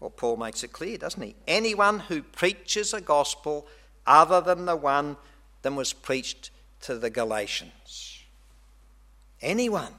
Well, 0.00 0.10
Paul 0.10 0.36
makes 0.36 0.64
it 0.64 0.72
clear, 0.72 0.96
doesn't 0.96 1.22
he? 1.22 1.34
Anyone 1.46 2.00
who 2.00 2.22
preaches 2.22 2.94
a 2.94 3.00
gospel 3.00 3.66
other 4.06 4.40
than 4.40 4.64
the 4.64 4.76
one 4.76 5.16
that 5.62 5.72
was 5.72 5.92
preached 5.92 6.50
to 6.82 6.98
the 6.98 7.10
Galatians. 7.10 8.22
Anyone, 9.40 9.92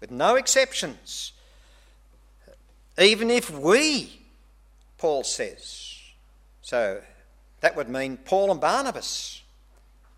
with 0.00 0.10
no 0.10 0.36
exceptions. 0.36 1.32
Even 2.98 3.30
if 3.30 3.50
we, 3.50 4.20
Paul 4.98 5.24
says. 5.24 5.98
So 6.60 7.00
that 7.60 7.76
would 7.76 7.88
mean 7.88 8.18
Paul 8.18 8.50
and 8.50 8.60
Barnabas. 8.60 9.42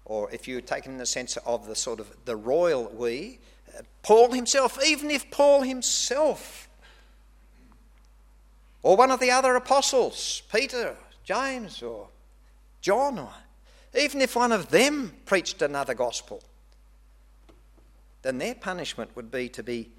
Or 0.04 0.30
if 0.30 0.49
you 0.49 0.61
take 0.61 0.87
it 0.87 0.90
in 0.90 0.99
the 0.99 1.06
sense 1.06 1.37
of 1.38 1.66
the 1.66 1.76
sort 1.76 2.00
of 2.00 2.14
the 2.25 2.37
royal 2.37 2.90
we, 2.94 3.38
Paul 4.02 4.33
himself, 4.33 4.78
even 4.85 5.11
if 5.11 5.30
Paul 5.30 5.62
himself 5.62 6.68
or 8.85 8.99
one 8.99 9.11
of 9.11 9.18
the 9.18 9.30
other 9.30 9.56
apostles, 9.56 10.42
Peter, 10.52 10.94
James, 11.25 11.83
or 11.83 12.09
John, 12.83 13.18
or 13.18 13.33
even 13.97 14.21
if 14.21 14.37
one 14.37 14.53
of 14.53 14.71
them 14.71 15.15
preached 15.25 15.63
another 15.63 15.95
gospel, 15.95 16.43
then 18.23 18.39
their 18.39 18.55
punishment 18.55 19.15
would 19.15 19.31
be 19.31 19.49
to 19.51 19.63
be 19.63 19.91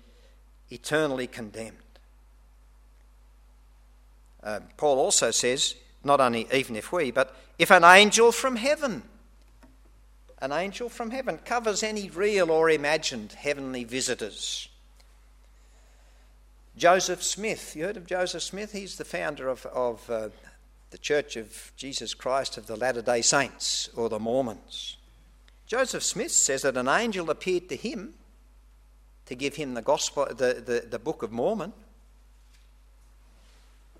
eternally 0.70 1.28
condemned. 1.28 1.78
Uh, 4.44 4.60
Paul 4.78 5.00
also 5.00 5.32
says, 5.32 5.75
not 6.04 6.20
only 6.20 6.48
even 6.54 6.75
if 6.75 6.92
we, 6.92 7.12
but 7.12 7.36
if 7.58 7.72
an 7.72 7.84
angel 7.84 8.32
from 8.32 8.56
heaven, 8.56 9.04
an 10.40 10.52
angel 10.52 10.90
from 10.90 11.12
heaven 11.12 11.40
covers 11.40 11.82
any 11.82 12.10
real 12.10 12.52
or 12.52 12.70
imagined 12.70 13.32
heavenly 13.34 13.84
visitors. 13.84 14.70
Joseph 16.78 17.24
Smith, 17.24 17.75
you 17.75 17.86
heard 17.86 17.98
of 17.98 18.06
Joseph 18.06 18.44
Smith? 18.44 18.74
He's 18.74 18.98
the 18.98 19.06
founder 19.06 19.48
of, 19.48 19.66
of 19.68 20.10
uh, 20.10 20.30
the 20.96 21.00
Church 21.00 21.36
of 21.36 21.74
Jesus 21.75 22.14
Christ 22.14 22.56
of 22.56 22.68
the 22.68 22.78
Latter 22.78 23.02
day 23.02 23.22
Saints, 23.22 23.90
or 23.98 24.08
the 24.08 24.18
Mormons. 24.18 24.96
Joseph 25.68 26.04
Smith 26.04 26.32
says 26.32 26.62
that 26.62 26.78
an 26.78 26.88
angel 26.88 27.30
appeared 27.30 27.68
to 27.68 27.75
him 27.75 28.14
to 29.25 29.36
give 29.36 29.58
him 29.58 29.74
the 29.74 29.82
gospel, 29.82 30.25
the, 30.30 30.64
the, 30.66 30.88
the 30.90 30.98
Book 30.98 31.22
of 31.22 31.34
Mormon 31.34 31.74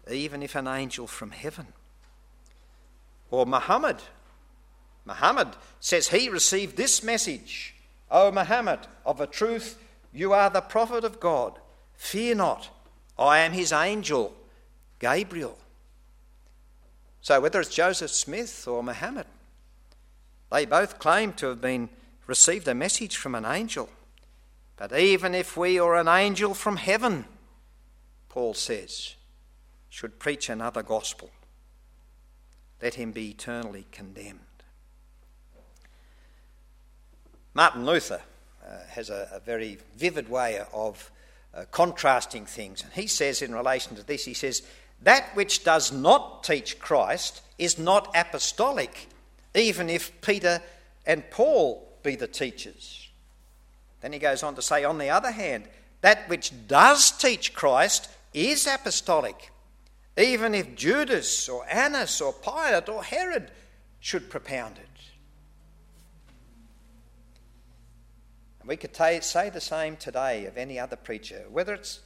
even 0.10 0.42
if 0.42 0.56
an 0.56 0.70
angel 0.70 1.06
from 1.06 1.32
heaven. 1.32 1.68
Or 3.30 3.46
Muhammad. 3.46 3.98
Muhammad 5.04 5.50
says 5.82 6.08
he 6.08 6.30
received 6.30 6.78
this 6.78 7.04
message 7.04 7.76
O 8.10 8.32
Muhammad, 8.32 8.80
of 9.06 9.20
a 9.20 9.28
truth, 9.28 9.78
you 10.14 10.32
are 10.32 10.50
the 10.50 10.62
prophet 10.62 11.04
of 11.04 11.20
God. 11.20 11.60
Fear 11.96 12.36
not, 12.36 12.70
I 13.20 13.40
am 13.40 13.52
his 13.52 13.74
angel, 13.74 14.34
Gabriel. 15.00 15.58
So, 17.26 17.42
whether 17.42 17.60
it's 17.60 17.74
Joseph 17.74 18.12
Smith 18.12 18.68
or 18.68 18.84
Muhammad, 18.84 19.26
they 20.52 20.68
both 20.68 21.00
claim 21.00 21.34
to 21.34 21.48
have 21.48 21.60
been 21.60 21.90
received 22.28 22.68
a 22.68 22.76
message 22.76 23.18
from 23.18 23.34
an 23.34 23.46
angel. 23.46 23.90
But 24.78 24.96
even 24.96 25.34
if 25.34 25.58
we 25.58 25.80
or 25.80 25.96
an 25.96 26.08
angel 26.08 26.54
from 26.54 26.78
heaven, 26.78 27.26
Paul 28.30 28.54
says, 28.54 29.16
should 29.90 30.20
preach 30.20 30.50
another 30.50 30.84
gospel, 30.84 31.32
let 32.80 32.94
him 32.94 33.12
be 33.12 33.32
eternally 33.32 33.88
condemned. 33.92 34.42
Martin 37.56 37.88
Luther 37.88 38.22
uh, 38.64 38.70
has 38.90 39.10
a, 39.10 39.30
a, 39.34 39.40
very 39.40 39.80
vivid 39.98 40.30
way 40.30 40.62
of 40.72 41.10
uh, 41.56 41.66
contrasting 41.72 42.46
things. 42.46 42.84
And 42.84 42.94
he 42.94 43.08
says, 43.08 43.42
in 43.42 43.56
relation 43.56 43.96
to 43.96 44.04
this, 44.04 44.26
he 44.26 44.36
says, 44.36 44.62
That 45.02 45.36
which 45.36 45.64
does 45.64 45.92
not 45.92 46.44
teach 46.44 46.80
Christ 46.80 47.42
is 47.58 47.78
not 47.78 48.16
apostolic, 48.16 49.08
even 49.54 49.90
if 49.90 50.22
Peter 50.22 50.62
and 51.06 51.30
Paul 51.30 51.88
be 52.04 52.16
the 52.16 52.28
teachers. 52.28 53.10
Then 54.02 54.14
he 54.14 54.20
goes 54.20 54.44
on 54.44 54.56
to 54.56 54.62
say, 54.62 54.84
on 54.84 54.98
the 54.98 55.10
other 55.10 55.32
hand, 55.32 55.68
that 56.02 56.30
which 56.30 56.68
does 56.68 57.12
teach 57.12 57.54
Christ 57.54 58.10
is 58.34 58.68
apostolic, 58.68 59.52
even 60.18 60.54
if 60.54 60.76
Judas 60.76 61.50
or 61.50 61.66
Annas 61.70 62.22
or 62.22 62.34
Pilate 62.34 62.90
or 62.90 63.04
Herod 63.04 63.52
should 64.00 64.30
propound 64.30 64.78
it. 64.78 64.86
And 68.60 68.70
we 68.70 68.78
could 68.78 68.94
t- 68.94 69.22
say 69.22 69.50
the 69.50 69.62
same 69.62 69.96
today 69.96 70.46
of 70.46 70.58
any 70.58 70.80
other 70.80 70.96
preacher, 70.96 71.46
whether 71.50 71.74
it's 71.74 72.02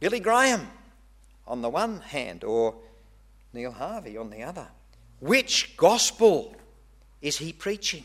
Billy 0.00 0.20
Graham 0.20 0.68
on 1.46 1.62
the 1.62 1.68
one 1.68 2.00
hand 2.00 2.44
or 2.44 2.74
Neil 3.52 3.72
Harvey 3.72 4.16
on 4.16 4.30
the 4.30 4.42
other. 4.42 4.68
Which 5.20 5.76
gospel 5.76 6.54
is 7.22 7.38
he 7.38 7.52
preaching? 7.52 8.04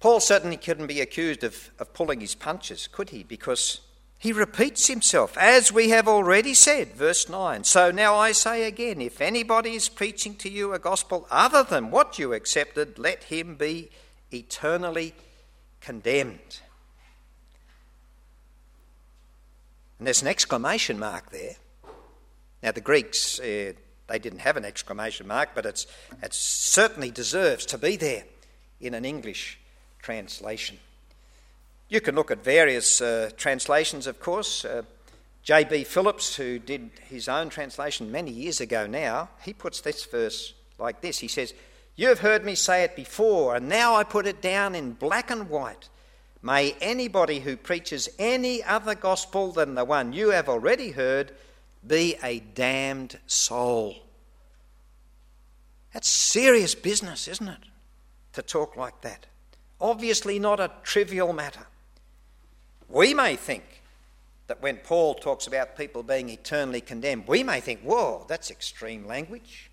Paul 0.00 0.20
certainly 0.20 0.56
couldn't 0.56 0.86
be 0.86 1.00
accused 1.00 1.42
of, 1.42 1.70
of 1.78 1.92
pulling 1.92 2.20
his 2.20 2.34
punches, 2.34 2.86
could 2.86 3.10
he? 3.10 3.24
Because 3.24 3.80
he 4.18 4.32
repeats 4.32 4.86
himself, 4.86 5.36
as 5.36 5.72
we 5.72 5.90
have 5.90 6.08
already 6.08 6.54
said, 6.54 6.94
verse 6.94 7.28
9. 7.28 7.64
So 7.64 7.90
now 7.90 8.16
I 8.16 8.32
say 8.32 8.64
again 8.64 9.00
if 9.00 9.20
anybody 9.20 9.74
is 9.74 9.88
preaching 9.88 10.34
to 10.36 10.48
you 10.48 10.72
a 10.72 10.78
gospel 10.78 11.26
other 11.30 11.62
than 11.62 11.90
what 11.90 12.18
you 12.18 12.32
accepted, 12.32 12.98
let 12.98 13.24
him 13.24 13.56
be 13.56 13.90
eternally 14.32 15.14
condemned. 15.80 16.60
And 19.98 20.06
there's 20.06 20.22
an 20.22 20.28
exclamation 20.28 20.98
mark 20.98 21.30
there. 21.30 21.56
Now, 22.62 22.72
the 22.72 22.80
Greeks, 22.80 23.38
uh, 23.40 23.72
they 24.06 24.18
didn't 24.18 24.40
have 24.40 24.56
an 24.56 24.64
exclamation 24.64 25.26
mark, 25.26 25.50
but 25.54 25.66
it's, 25.66 25.86
it 26.22 26.34
certainly 26.34 27.10
deserves 27.10 27.66
to 27.66 27.78
be 27.78 27.96
there 27.96 28.24
in 28.80 28.94
an 28.94 29.04
English 29.04 29.58
translation. 30.02 30.78
You 31.88 32.00
can 32.00 32.14
look 32.14 32.30
at 32.30 32.44
various 32.44 33.00
uh, 33.00 33.30
translations, 33.36 34.06
of 34.06 34.20
course. 34.20 34.64
Uh, 34.64 34.82
J.B. 35.42 35.84
Phillips, 35.84 36.36
who 36.36 36.58
did 36.58 36.90
his 37.08 37.28
own 37.28 37.48
translation 37.48 38.12
many 38.12 38.30
years 38.30 38.60
ago 38.60 38.86
now, 38.86 39.30
he 39.42 39.54
puts 39.54 39.80
this 39.80 40.04
verse 40.04 40.52
like 40.78 41.00
this 41.00 41.18
He 41.18 41.28
says, 41.28 41.54
You 41.96 42.08
have 42.08 42.20
heard 42.20 42.44
me 42.44 42.54
say 42.54 42.84
it 42.84 42.94
before, 42.94 43.56
and 43.56 43.68
now 43.68 43.94
I 43.94 44.04
put 44.04 44.26
it 44.26 44.42
down 44.42 44.74
in 44.74 44.92
black 44.92 45.30
and 45.30 45.48
white. 45.48 45.88
May 46.42 46.76
anybody 46.80 47.40
who 47.40 47.56
preaches 47.56 48.08
any 48.18 48.62
other 48.62 48.94
gospel 48.94 49.52
than 49.52 49.74
the 49.74 49.84
one 49.84 50.12
you 50.12 50.30
have 50.30 50.48
already 50.48 50.92
heard 50.92 51.32
be 51.86 52.16
a 52.22 52.40
damned 52.40 53.18
soul. 53.26 53.96
That's 55.92 56.08
serious 56.08 56.74
business, 56.74 57.26
isn't 57.28 57.48
it? 57.48 57.58
To 58.34 58.42
talk 58.42 58.76
like 58.76 59.00
that. 59.00 59.26
Obviously, 59.80 60.38
not 60.38 60.60
a 60.60 60.70
trivial 60.82 61.32
matter. 61.32 61.66
We 62.88 63.14
may 63.14 63.36
think 63.36 63.82
that 64.46 64.62
when 64.62 64.76
Paul 64.76 65.14
talks 65.14 65.46
about 65.46 65.76
people 65.76 66.02
being 66.02 66.28
eternally 66.28 66.80
condemned, 66.80 67.26
we 67.26 67.42
may 67.42 67.60
think, 67.60 67.80
whoa, 67.80 68.24
that's 68.28 68.50
extreme 68.50 69.06
language. 69.06 69.70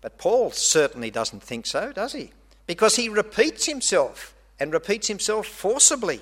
But 0.00 0.18
Paul 0.18 0.52
certainly 0.52 1.10
doesn't 1.10 1.42
think 1.42 1.66
so, 1.66 1.92
does 1.92 2.12
he? 2.12 2.30
Because 2.66 2.96
he 2.96 3.08
repeats 3.08 3.66
himself 3.66 4.34
and 4.60 4.72
repeats 4.72 5.08
himself 5.08 5.46
forcibly. 5.46 6.20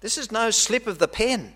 This 0.00 0.18
is 0.18 0.30
no 0.30 0.50
slip 0.50 0.86
of 0.86 0.98
the 0.98 1.08
pen. 1.08 1.54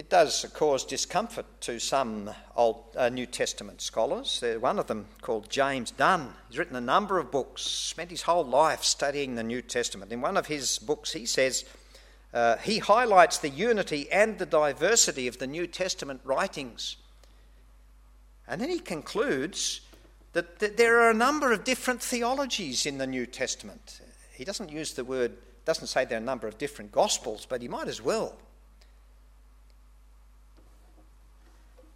It 0.00 0.08
does 0.08 0.46
cause 0.54 0.86
discomfort 0.86 1.44
to 1.60 1.78
some 1.78 2.30
Old 2.56 2.84
uh, 2.96 3.10
New 3.10 3.26
Testament 3.26 3.82
scholars. 3.82 4.42
One 4.58 4.78
of 4.78 4.86
them, 4.86 5.04
called 5.20 5.50
James 5.50 5.90
Dunn, 5.90 6.32
he's 6.48 6.56
written 6.56 6.76
a 6.76 6.80
number 6.80 7.18
of 7.18 7.30
books, 7.30 7.62
spent 7.62 8.10
his 8.10 8.22
whole 8.22 8.44
life 8.44 8.82
studying 8.82 9.34
the 9.34 9.42
New 9.42 9.60
Testament. 9.60 10.10
In 10.10 10.22
one 10.22 10.38
of 10.38 10.46
his 10.46 10.78
books, 10.78 11.12
he 11.12 11.26
says 11.26 11.66
uh, 12.32 12.56
he 12.56 12.78
highlights 12.78 13.36
the 13.38 13.50
unity 13.50 14.10
and 14.10 14.38
the 14.38 14.46
diversity 14.46 15.28
of 15.28 15.36
the 15.36 15.46
New 15.46 15.66
Testament 15.66 16.22
writings. 16.24 16.96
And 18.48 18.58
then 18.58 18.70
he 18.70 18.78
concludes 18.78 19.82
that, 20.32 20.58
that 20.60 20.76
there 20.76 21.00
are 21.00 21.10
a 21.10 21.14
number 21.14 21.52
of 21.52 21.64
different 21.64 22.02
theologies 22.02 22.86
in 22.86 22.98
the 22.98 23.06
New 23.06 23.26
Testament. 23.26 24.00
He 24.32 24.44
doesn't 24.44 24.70
use 24.70 24.92
the 24.92 25.04
word, 25.04 25.32
doesn't 25.64 25.88
say 25.88 26.04
there 26.04 26.18
are 26.18 26.22
a 26.22 26.24
number 26.24 26.46
of 26.46 26.58
different 26.58 26.92
gospels, 26.92 27.46
but 27.48 27.62
he 27.62 27.68
might 27.68 27.88
as 27.88 28.00
well. 28.00 28.36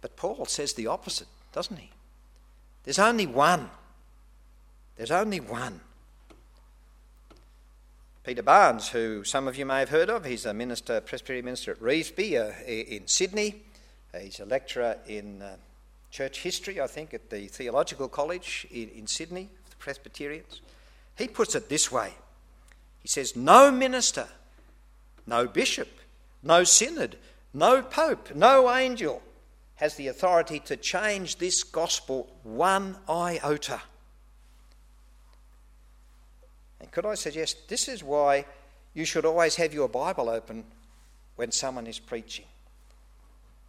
But 0.01 0.15
Paul 0.15 0.45
says 0.45 0.73
the 0.73 0.87
opposite, 0.87 1.27
doesn't 1.51 1.77
he? 1.77 1.89
There's 2.83 2.99
only 2.99 3.25
one. 3.25 3.69
There's 4.97 5.11
only 5.11 5.39
one. 5.39 5.81
Peter 8.23 8.43
Barnes, 8.43 8.89
who 8.89 9.23
some 9.23 9.47
of 9.47 9.55
you 9.55 9.65
may 9.65 9.79
have 9.79 9.89
heard 9.89 10.09
of, 10.09 10.25
he's 10.25 10.45
a 10.45 10.53
minister, 10.53 10.99
Presbyterian 11.01 11.45
minister 11.45 11.71
at 11.71 11.79
Revesby 11.79 12.39
uh, 12.39 12.63
in 12.65 13.07
Sydney. 13.07 13.63
Uh, 14.13 14.19
he's 14.19 14.39
a 14.39 14.45
lecturer 14.45 14.97
in 15.07 15.41
uh, 15.41 15.57
church 16.15 16.43
history, 16.43 16.79
I 16.79 16.87
think, 16.87 17.13
at 17.13 17.29
the 17.29 17.47
Theological 17.47 18.07
College 18.07 18.65
in, 18.71 18.87
in 18.89 19.05
Sydney, 19.05 19.49
the 19.69 19.75
Presbyterians. 19.75 20.61
He 21.17 21.27
puts 21.27 21.55
it 21.55 21.67
this 21.67 21.91
way 21.91 22.13
He 23.01 23.09
says, 23.09 23.35
No 23.35 23.69
minister, 23.69 24.27
no 25.27 25.45
bishop, 25.45 25.89
no 26.41 26.63
synod, 26.63 27.17
no 27.53 27.81
pope, 27.81 28.33
no 28.33 28.73
angel 28.73 29.21
has 29.75 29.95
the 29.95 30.07
authority 30.07 30.59
to 30.59 30.77
change 30.77 31.35
this 31.35 31.63
gospel 31.63 32.33
one 32.43 32.95
iota. 33.09 33.81
And 36.79 36.89
could 36.91 37.05
I 37.05 37.15
suggest 37.15 37.67
this 37.67 37.89
is 37.89 38.01
why 38.01 38.45
you 38.93 39.03
should 39.03 39.25
always 39.25 39.57
have 39.57 39.73
your 39.73 39.89
Bible 39.89 40.29
open 40.29 40.63
when 41.35 41.51
someone 41.51 41.87
is 41.87 41.99
preaching? 41.99 42.45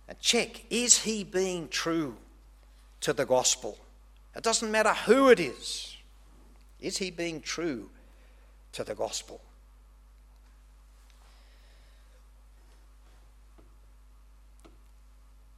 And 0.07 0.17
check 0.21 0.63
is 0.71 1.03
he 1.03 1.25
being 1.25 1.67
true 1.67 2.17
to 3.07 3.13
the 3.13 3.25
gospel? 3.25 3.79
It 4.35 4.43
doesn't 4.43 4.71
matter 4.71 4.93
who 4.93 5.31
it 5.31 5.41
is. 5.41 5.97
Is 6.81 6.99
he 6.99 7.11
being 7.11 7.41
true 7.41 7.89
to 8.77 8.85
the 8.85 8.95
gospel. 8.95 9.41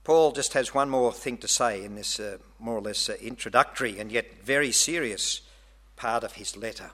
Paul 0.04 0.30
just 0.30 0.52
has 0.52 0.72
one 0.72 0.88
more 0.88 1.12
thing 1.12 1.36
to 1.38 1.48
say 1.48 1.84
in 1.84 1.96
this 1.96 2.20
uh, 2.20 2.38
more 2.60 2.78
or 2.78 2.80
less 2.80 3.08
uh, 3.08 3.14
introductory 3.20 3.98
and 3.98 4.12
yet 4.12 4.44
very 4.44 4.70
serious 4.70 5.40
part 5.96 6.22
of 6.22 6.34
his 6.34 6.56
letter. 6.56 6.92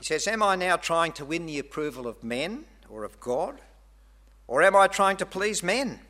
He 0.00 0.04
says, 0.04 0.26
Am 0.26 0.42
I 0.42 0.56
now 0.56 0.76
trying 0.76 1.12
to 1.12 1.24
win 1.24 1.46
the 1.46 1.60
approval 1.60 2.08
of 2.08 2.24
men 2.24 2.64
or 2.90 3.04
of 3.04 3.20
God? 3.20 3.60
Or 4.48 4.62
am 4.62 4.74
I 4.74 4.88
trying 4.88 5.16
to 5.18 5.26
please 5.26 5.62
men? 5.62 6.00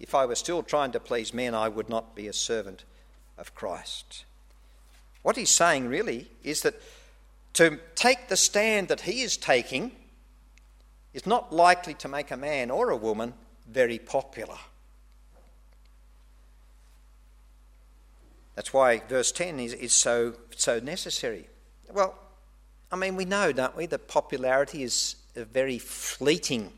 If 0.00 0.14
I 0.14 0.26
were 0.26 0.34
still 0.34 0.62
trying 0.62 0.92
to 0.92 1.00
please 1.00 1.34
men, 1.34 1.54
I 1.54 1.68
would 1.68 1.88
not 1.88 2.14
be 2.14 2.28
a 2.28 2.32
servant 2.32 2.84
of 3.36 3.54
Christ. 3.54 4.24
What 5.22 5.36
he's 5.36 5.50
saying 5.50 5.88
really 5.88 6.30
is 6.42 6.62
that 6.62 6.80
to 7.54 7.78
take 7.94 8.28
the 8.28 8.36
stand 8.36 8.88
that 8.88 9.02
he 9.02 9.22
is 9.22 9.36
taking 9.36 9.92
is 11.12 11.26
not 11.26 11.52
likely 11.52 11.94
to 11.94 12.08
make 12.08 12.30
a 12.30 12.36
man 12.36 12.70
or 12.70 12.90
a 12.90 12.96
woman 12.96 13.34
very 13.68 13.98
popular. 13.98 14.58
That's 18.54 18.72
why 18.72 19.02
verse 19.08 19.32
10 19.32 19.60
is, 19.60 19.72
is 19.72 19.92
so, 19.92 20.34
so 20.56 20.80
necessary. 20.80 21.48
Well, 21.92 22.18
I 22.90 22.96
mean, 22.96 23.16
we 23.16 23.24
know, 23.24 23.52
don't 23.52 23.76
we, 23.76 23.86
that 23.86 24.08
popularity 24.08 24.82
is 24.82 25.16
a 25.36 25.44
very 25.44 25.78
fleeting, 25.78 26.72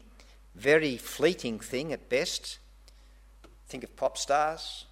very 0.55 0.97
fleeting 0.97 1.59
thing 1.59 1.93
at 1.93 2.09
best. 2.09 2.59
Think 3.71 3.85
of 3.85 3.95
pop 3.95 4.19
stars, 4.19 4.87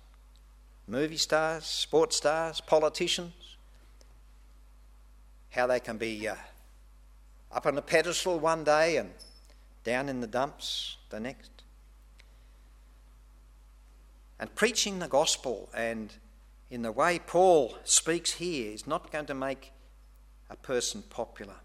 movie 0.86 1.16
stars, 1.16 1.64
sports 1.64 2.18
stars, 2.18 2.60
politicians, 2.60 3.56
how 5.50 5.66
they 5.66 5.80
can 5.80 5.98
be 5.98 6.28
uh, 6.28 6.36
up 7.50 7.66
on 7.66 7.76
a 7.76 7.82
pedestal 7.82 8.38
one 8.38 8.62
day 8.62 8.96
and 8.96 9.10
down 9.82 10.08
in 10.08 10.20
the 10.20 10.28
dumps 10.28 10.96
the 11.10 11.18
next. 11.18 11.50
And 14.38 14.54
preaching 14.54 15.00
the 15.00 15.08
gospel 15.08 15.68
and 15.74 16.14
in 16.70 16.82
the 16.82 16.92
way 16.92 17.18
Paul 17.18 17.76
speaks 17.82 18.34
here 18.34 18.70
is 18.70 18.86
not 18.86 19.10
going 19.10 19.26
to 19.26 19.34
make 19.34 19.72
a 20.50 20.56
person 20.56 21.02
popular. 21.02 21.56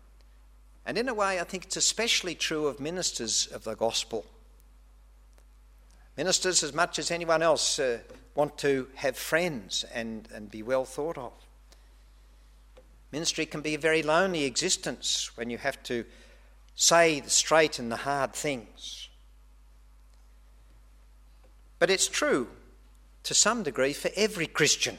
And 0.83 0.97
in 0.97 1.07
a 1.07 1.13
way, 1.13 1.39
I 1.39 1.43
think 1.43 1.65
it's 1.65 1.77
especially 1.77 2.33
true 2.33 2.65
of 2.65 2.79
ministers 2.79 3.45
of 3.45 3.65
the 3.65 3.75
gospel. 3.75 4.25
Ministers, 6.17 6.63
as 6.63 6.73
much 6.73 6.99
as 6.99 7.09
anyone 7.09 7.41
else, 7.41 7.79
uh, 7.79 7.99
want 8.35 8.57
to 8.59 8.87
have 8.95 9.17
friends 9.17 9.83
and, 9.93 10.27
and 10.33 10.49
be 10.49 10.61
well 10.61 10.85
thought 10.85 11.17
of. 11.17 11.33
Ministry 13.11 13.45
can 13.45 13.61
be 13.61 13.75
a 13.75 13.79
very 13.79 14.01
lonely 14.01 14.43
existence 14.43 15.31
when 15.35 15.49
you 15.49 15.57
have 15.57 15.81
to 15.83 16.05
say 16.75 17.19
the 17.19 17.29
straight 17.29 17.77
and 17.79 17.91
the 17.91 17.97
hard 17.97 18.33
things. 18.33 19.09
But 21.79 21.89
it's 21.89 22.07
true 22.07 22.47
to 23.23 23.33
some 23.33 23.63
degree 23.63 23.93
for 23.93 24.09
every 24.15 24.47
Christian. 24.47 24.97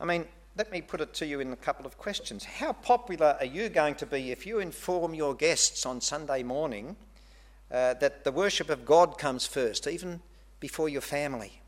I 0.00 0.04
mean, 0.04 0.26
let 0.56 0.70
me 0.70 0.80
put 0.80 1.00
it 1.00 1.14
to 1.14 1.26
you 1.26 1.40
in 1.40 1.52
a 1.52 1.56
couple 1.56 1.86
of 1.86 1.98
questions. 1.98 2.44
How 2.44 2.72
popular 2.72 3.36
are 3.40 3.46
you 3.46 3.68
going 3.68 3.94
to 3.96 4.06
be 4.06 4.30
if 4.30 4.46
you 4.46 4.58
inform 4.58 5.14
your 5.14 5.34
guests 5.34 5.86
on 5.86 6.00
Sunday 6.00 6.42
morning 6.42 6.96
uh, 7.70 7.94
that 7.94 8.24
the 8.24 8.32
worship 8.32 8.70
of 8.70 8.84
God 8.84 9.18
comes 9.18 9.46
first, 9.46 9.86
even 9.86 10.20
before 10.60 10.88
your 10.88 11.00
family? 11.00 11.60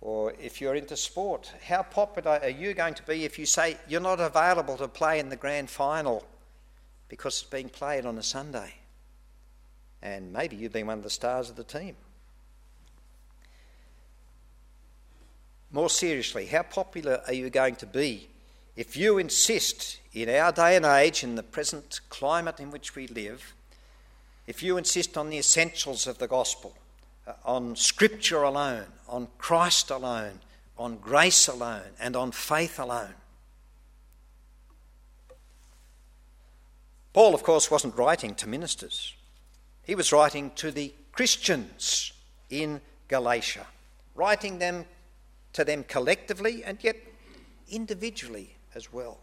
Or 0.00 0.34
if 0.38 0.60
you're 0.60 0.74
into 0.74 0.96
sport, 0.96 1.52
how 1.66 1.82
popular 1.82 2.38
are 2.42 2.48
you 2.48 2.74
going 2.74 2.94
to 2.94 3.02
be 3.04 3.24
if 3.24 3.38
you 3.38 3.46
say 3.46 3.78
you're 3.88 4.00
not 4.00 4.20
available 4.20 4.76
to 4.76 4.88
play 4.88 5.18
in 5.18 5.30
the 5.30 5.36
grand 5.36 5.70
final 5.70 6.26
because 7.08 7.40
it's 7.40 7.50
being 7.50 7.70
played 7.70 8.04
on 8.04 8.18
a 8.18 8.22
Sunday? 8.22 8.74
And 10.02 10.32
maybe 10.32 10.56
you've 10.56 10.72
been 10.72 10.86
one 10.86 10.98
of 10.98 11.04
the 11.04 11.10
stars 11.10 11.48
of 11.48 11.56
the 11.56 11.64
team. 11.64 11.96
more 15.74 15.90
seriously, 15.90 16.46
how 16.46 16.62
popular 16.62 17.20
are 17.26 17.32
you 17.32 17.50
going 17.50 17.74
to 17.74 17.86
be 17.86 18.28
if 18.76 18.96
you 18.96 19.18
insist 19.18 19.98
in 20.12 20.28
our 20.28 20.50
day 20.50 20.76
and 20.76 20.84
age, 20.84 21.22
in 21.22 21.36
the 21.36 21.42
present 21.42 22.00
climate 22.08 22.58
in 22.58 22.70
which 22.70 22.96
we 22.96 23.06
live, 23.06 23.54
if 24.46 24.62
you 24.62 24.76
insist 24.76 25.16
on 25.16 25.30
the 25.30 25.38
essentials 25.38 26.06
of 26.06 26.18
the 26.18 26.28
gospel, 26.28 26.76
uh, 27.26 27.32
on 27.44 27.76
Scripture 27.76 28.42
alone, 28.42 28.86
on 29.08 29.28
Christ 29.38 29.90
alone, 29.90 30.40
on 30.76 30.96
grace 30.96 31.46
alone, 31.48 31.92
and 32.00 32.16
on 32.16 32.32
faith 32.32 32.78
alone? 32.78 33.14
Paul, 37.12 37.32
of 37.32 37.44
course, 37.44 37.70
wasn't 37.70 37.96
writing 37.96 38.34
to 38.34 38.48
ministers. 38.48 39.14
He 39.84 39.94
was 39.94 40.12
writing 40.12 40.50
to 40.56 40.72
the 40.72 40.92
Christians 41.12 42.12
in 42.50 42.80
Galatia, 43.06 43.66
writing 44.16 44.58
them 44.58 44.84
to 45.52 45.64
them 45.64 45.84
collectively 45.84 46.64
and 46.64 46.82
yet 46.82 46.96
individually 47.70 48.56
as 48.74 48.92
well. 48.92 49.18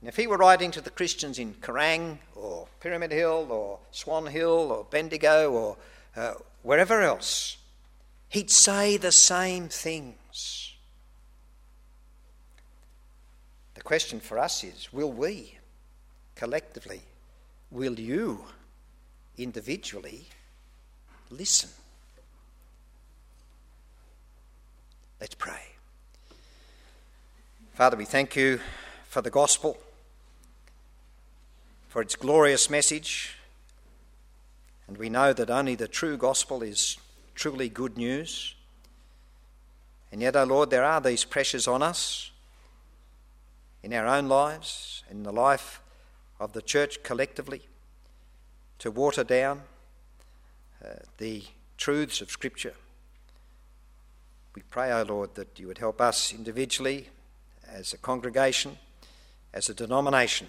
And 0.00 0.08
if 0.08 0.16
he 0.16 0.26
were 0.26 0.36
writing 0.36 0.70
to 0.72 0.80
the 0.80 0.90
Christians 0.90 1.38
in 1.38 1.54
Kerang 1.54 2.18
or 2.36 2.68
Pyramid 2.80 3.10
Hill 3.10 3.48
or 3.50 3.80
Swan 3.90 4.26
Hill 4.26 4.70
or 4.70 4.86
Bendigo 4.88 5.50
or 5.50 5.76
uh, 6.16 6.34
wherever 6.62 7.02
else, 7.02 7.56
he'd 8.28 8.50
say 8.50 8.96
the 8.96 9.12
same 9.12 9.68
things. 9.68 10.74
The 13.74 13.80
question 13.80 14.20
for 14.20 14.38
us 14.38 14.62
is 14.62 14.92
will 14.92 15.12
we 15.12 15.58
collectively, 16.36 17.02
will 17.70 17.98
you 17.98 18.44
individually 19.36 20.26
listen? 21.30 21.70
Let's 25.20 25.34
pray. 25.34 25.77
Father, 27.78 27.96
we 27.96 28.06
thank 28.06 28.34
you 28.34 28.58
for 29.08 29.22
the 29.22 29.30
gospel, 29.30 29.78
for 31.88 32.02
its 32.02 32.16
glorious 32.16 32.68
message, 32.68 33.36
and 34.88 34.98
we 34.98 35.08
know 35.08 35.32
that 35.32 35.48
only 35.48 35.76
the 35.76 35.86
true 35.86 36.16
gospel 36.16 36.64
is 36.64 36.96
truly 37.36 37.68
good 37.68 37.96
news. 37.96 38.56
And 40.10 40.20
yet, 40.20 40.34
O 40.34 40.40
oh 40.40 40.44
Lord, 40.46 40.70
there 40.70 40.82
are 40.82 41.00
these 41.00 41.24
pressures 41.24 41.68
on 41.68 41.84
us 41.84 42.32
in 43.84 43.92
our 43.92 44.08
own 44.08 44.26
lives, 44.26 45.04
in 45.08 45.22
the 45.22 45.32
life 45.32 45.80
of 46.40 46.54
the 46.54 46.62
church 46.62 47.04
collectively, 47.04 47.62
to 48.80 48.90
water 48.90 49.22
down 49.22 49.62
uh, 50.84 50.94
the 51.18 51.44
truths 51.76 52.20
of 52.20 52.28
Scripture. 52.32 52.74
We 54.56 54.62
pray, 54.62 54.90
O 54.90 55.04
Lord, 55.04 55.36
that 55.36 55.60
you 55.60 55.68
would 55.68 55.78
help 55.78 56.00
us 56.00 56.34
individually, 56.34 57.10
as 57.72 57.92
a 57.92 57.98
congregation, 57.98 58.78
as 59.52 59.68
a 59.68 59.74
denomination, 59.74 60.48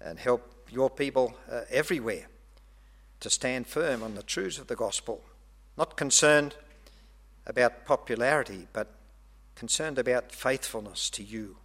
and 0.00 0.18
help 0.18 0.66
your 0.70 0.90
people 0.90 1.34
uh, 1.50 1.62
everywhere 1.70 2.26
to 3.20 3.30
stand 3.30 3.66
firm 3.66 4.02
on 4.02 4.14
the 4.14 4.22
truths 4.22 4.58
of 4.58 4.66
the 4.66 4.76
gospel, 4.76 5.22
not 5.76 5.96
concerned 5.96 6.54
about 7.46 7.84
popularity, 7.84 8.66
but 8.72 8.88
concerned 9.54 9.98
about 9.98 10.32
faithfulness 10.32 11.10
to 11.10 11.22
you 11.22 11.56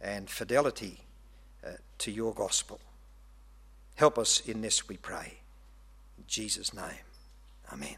and 0.00 0.28
fidelity 0.28 1.00
uh, 1.66 1.70
to 1.98 2.10
your 2.10 2.34
gospel. 2.34 2.80
Help 3.94 4.18
us 4.18 4.40
in 4.40 4.60
this, 4.60 4.88
we 4.88 4.96
pray. 4.96 5.34
In 6.18 6.24
Jesus' 6.26 6.74
name, 6.74 7.04
amen. 7.72 7.96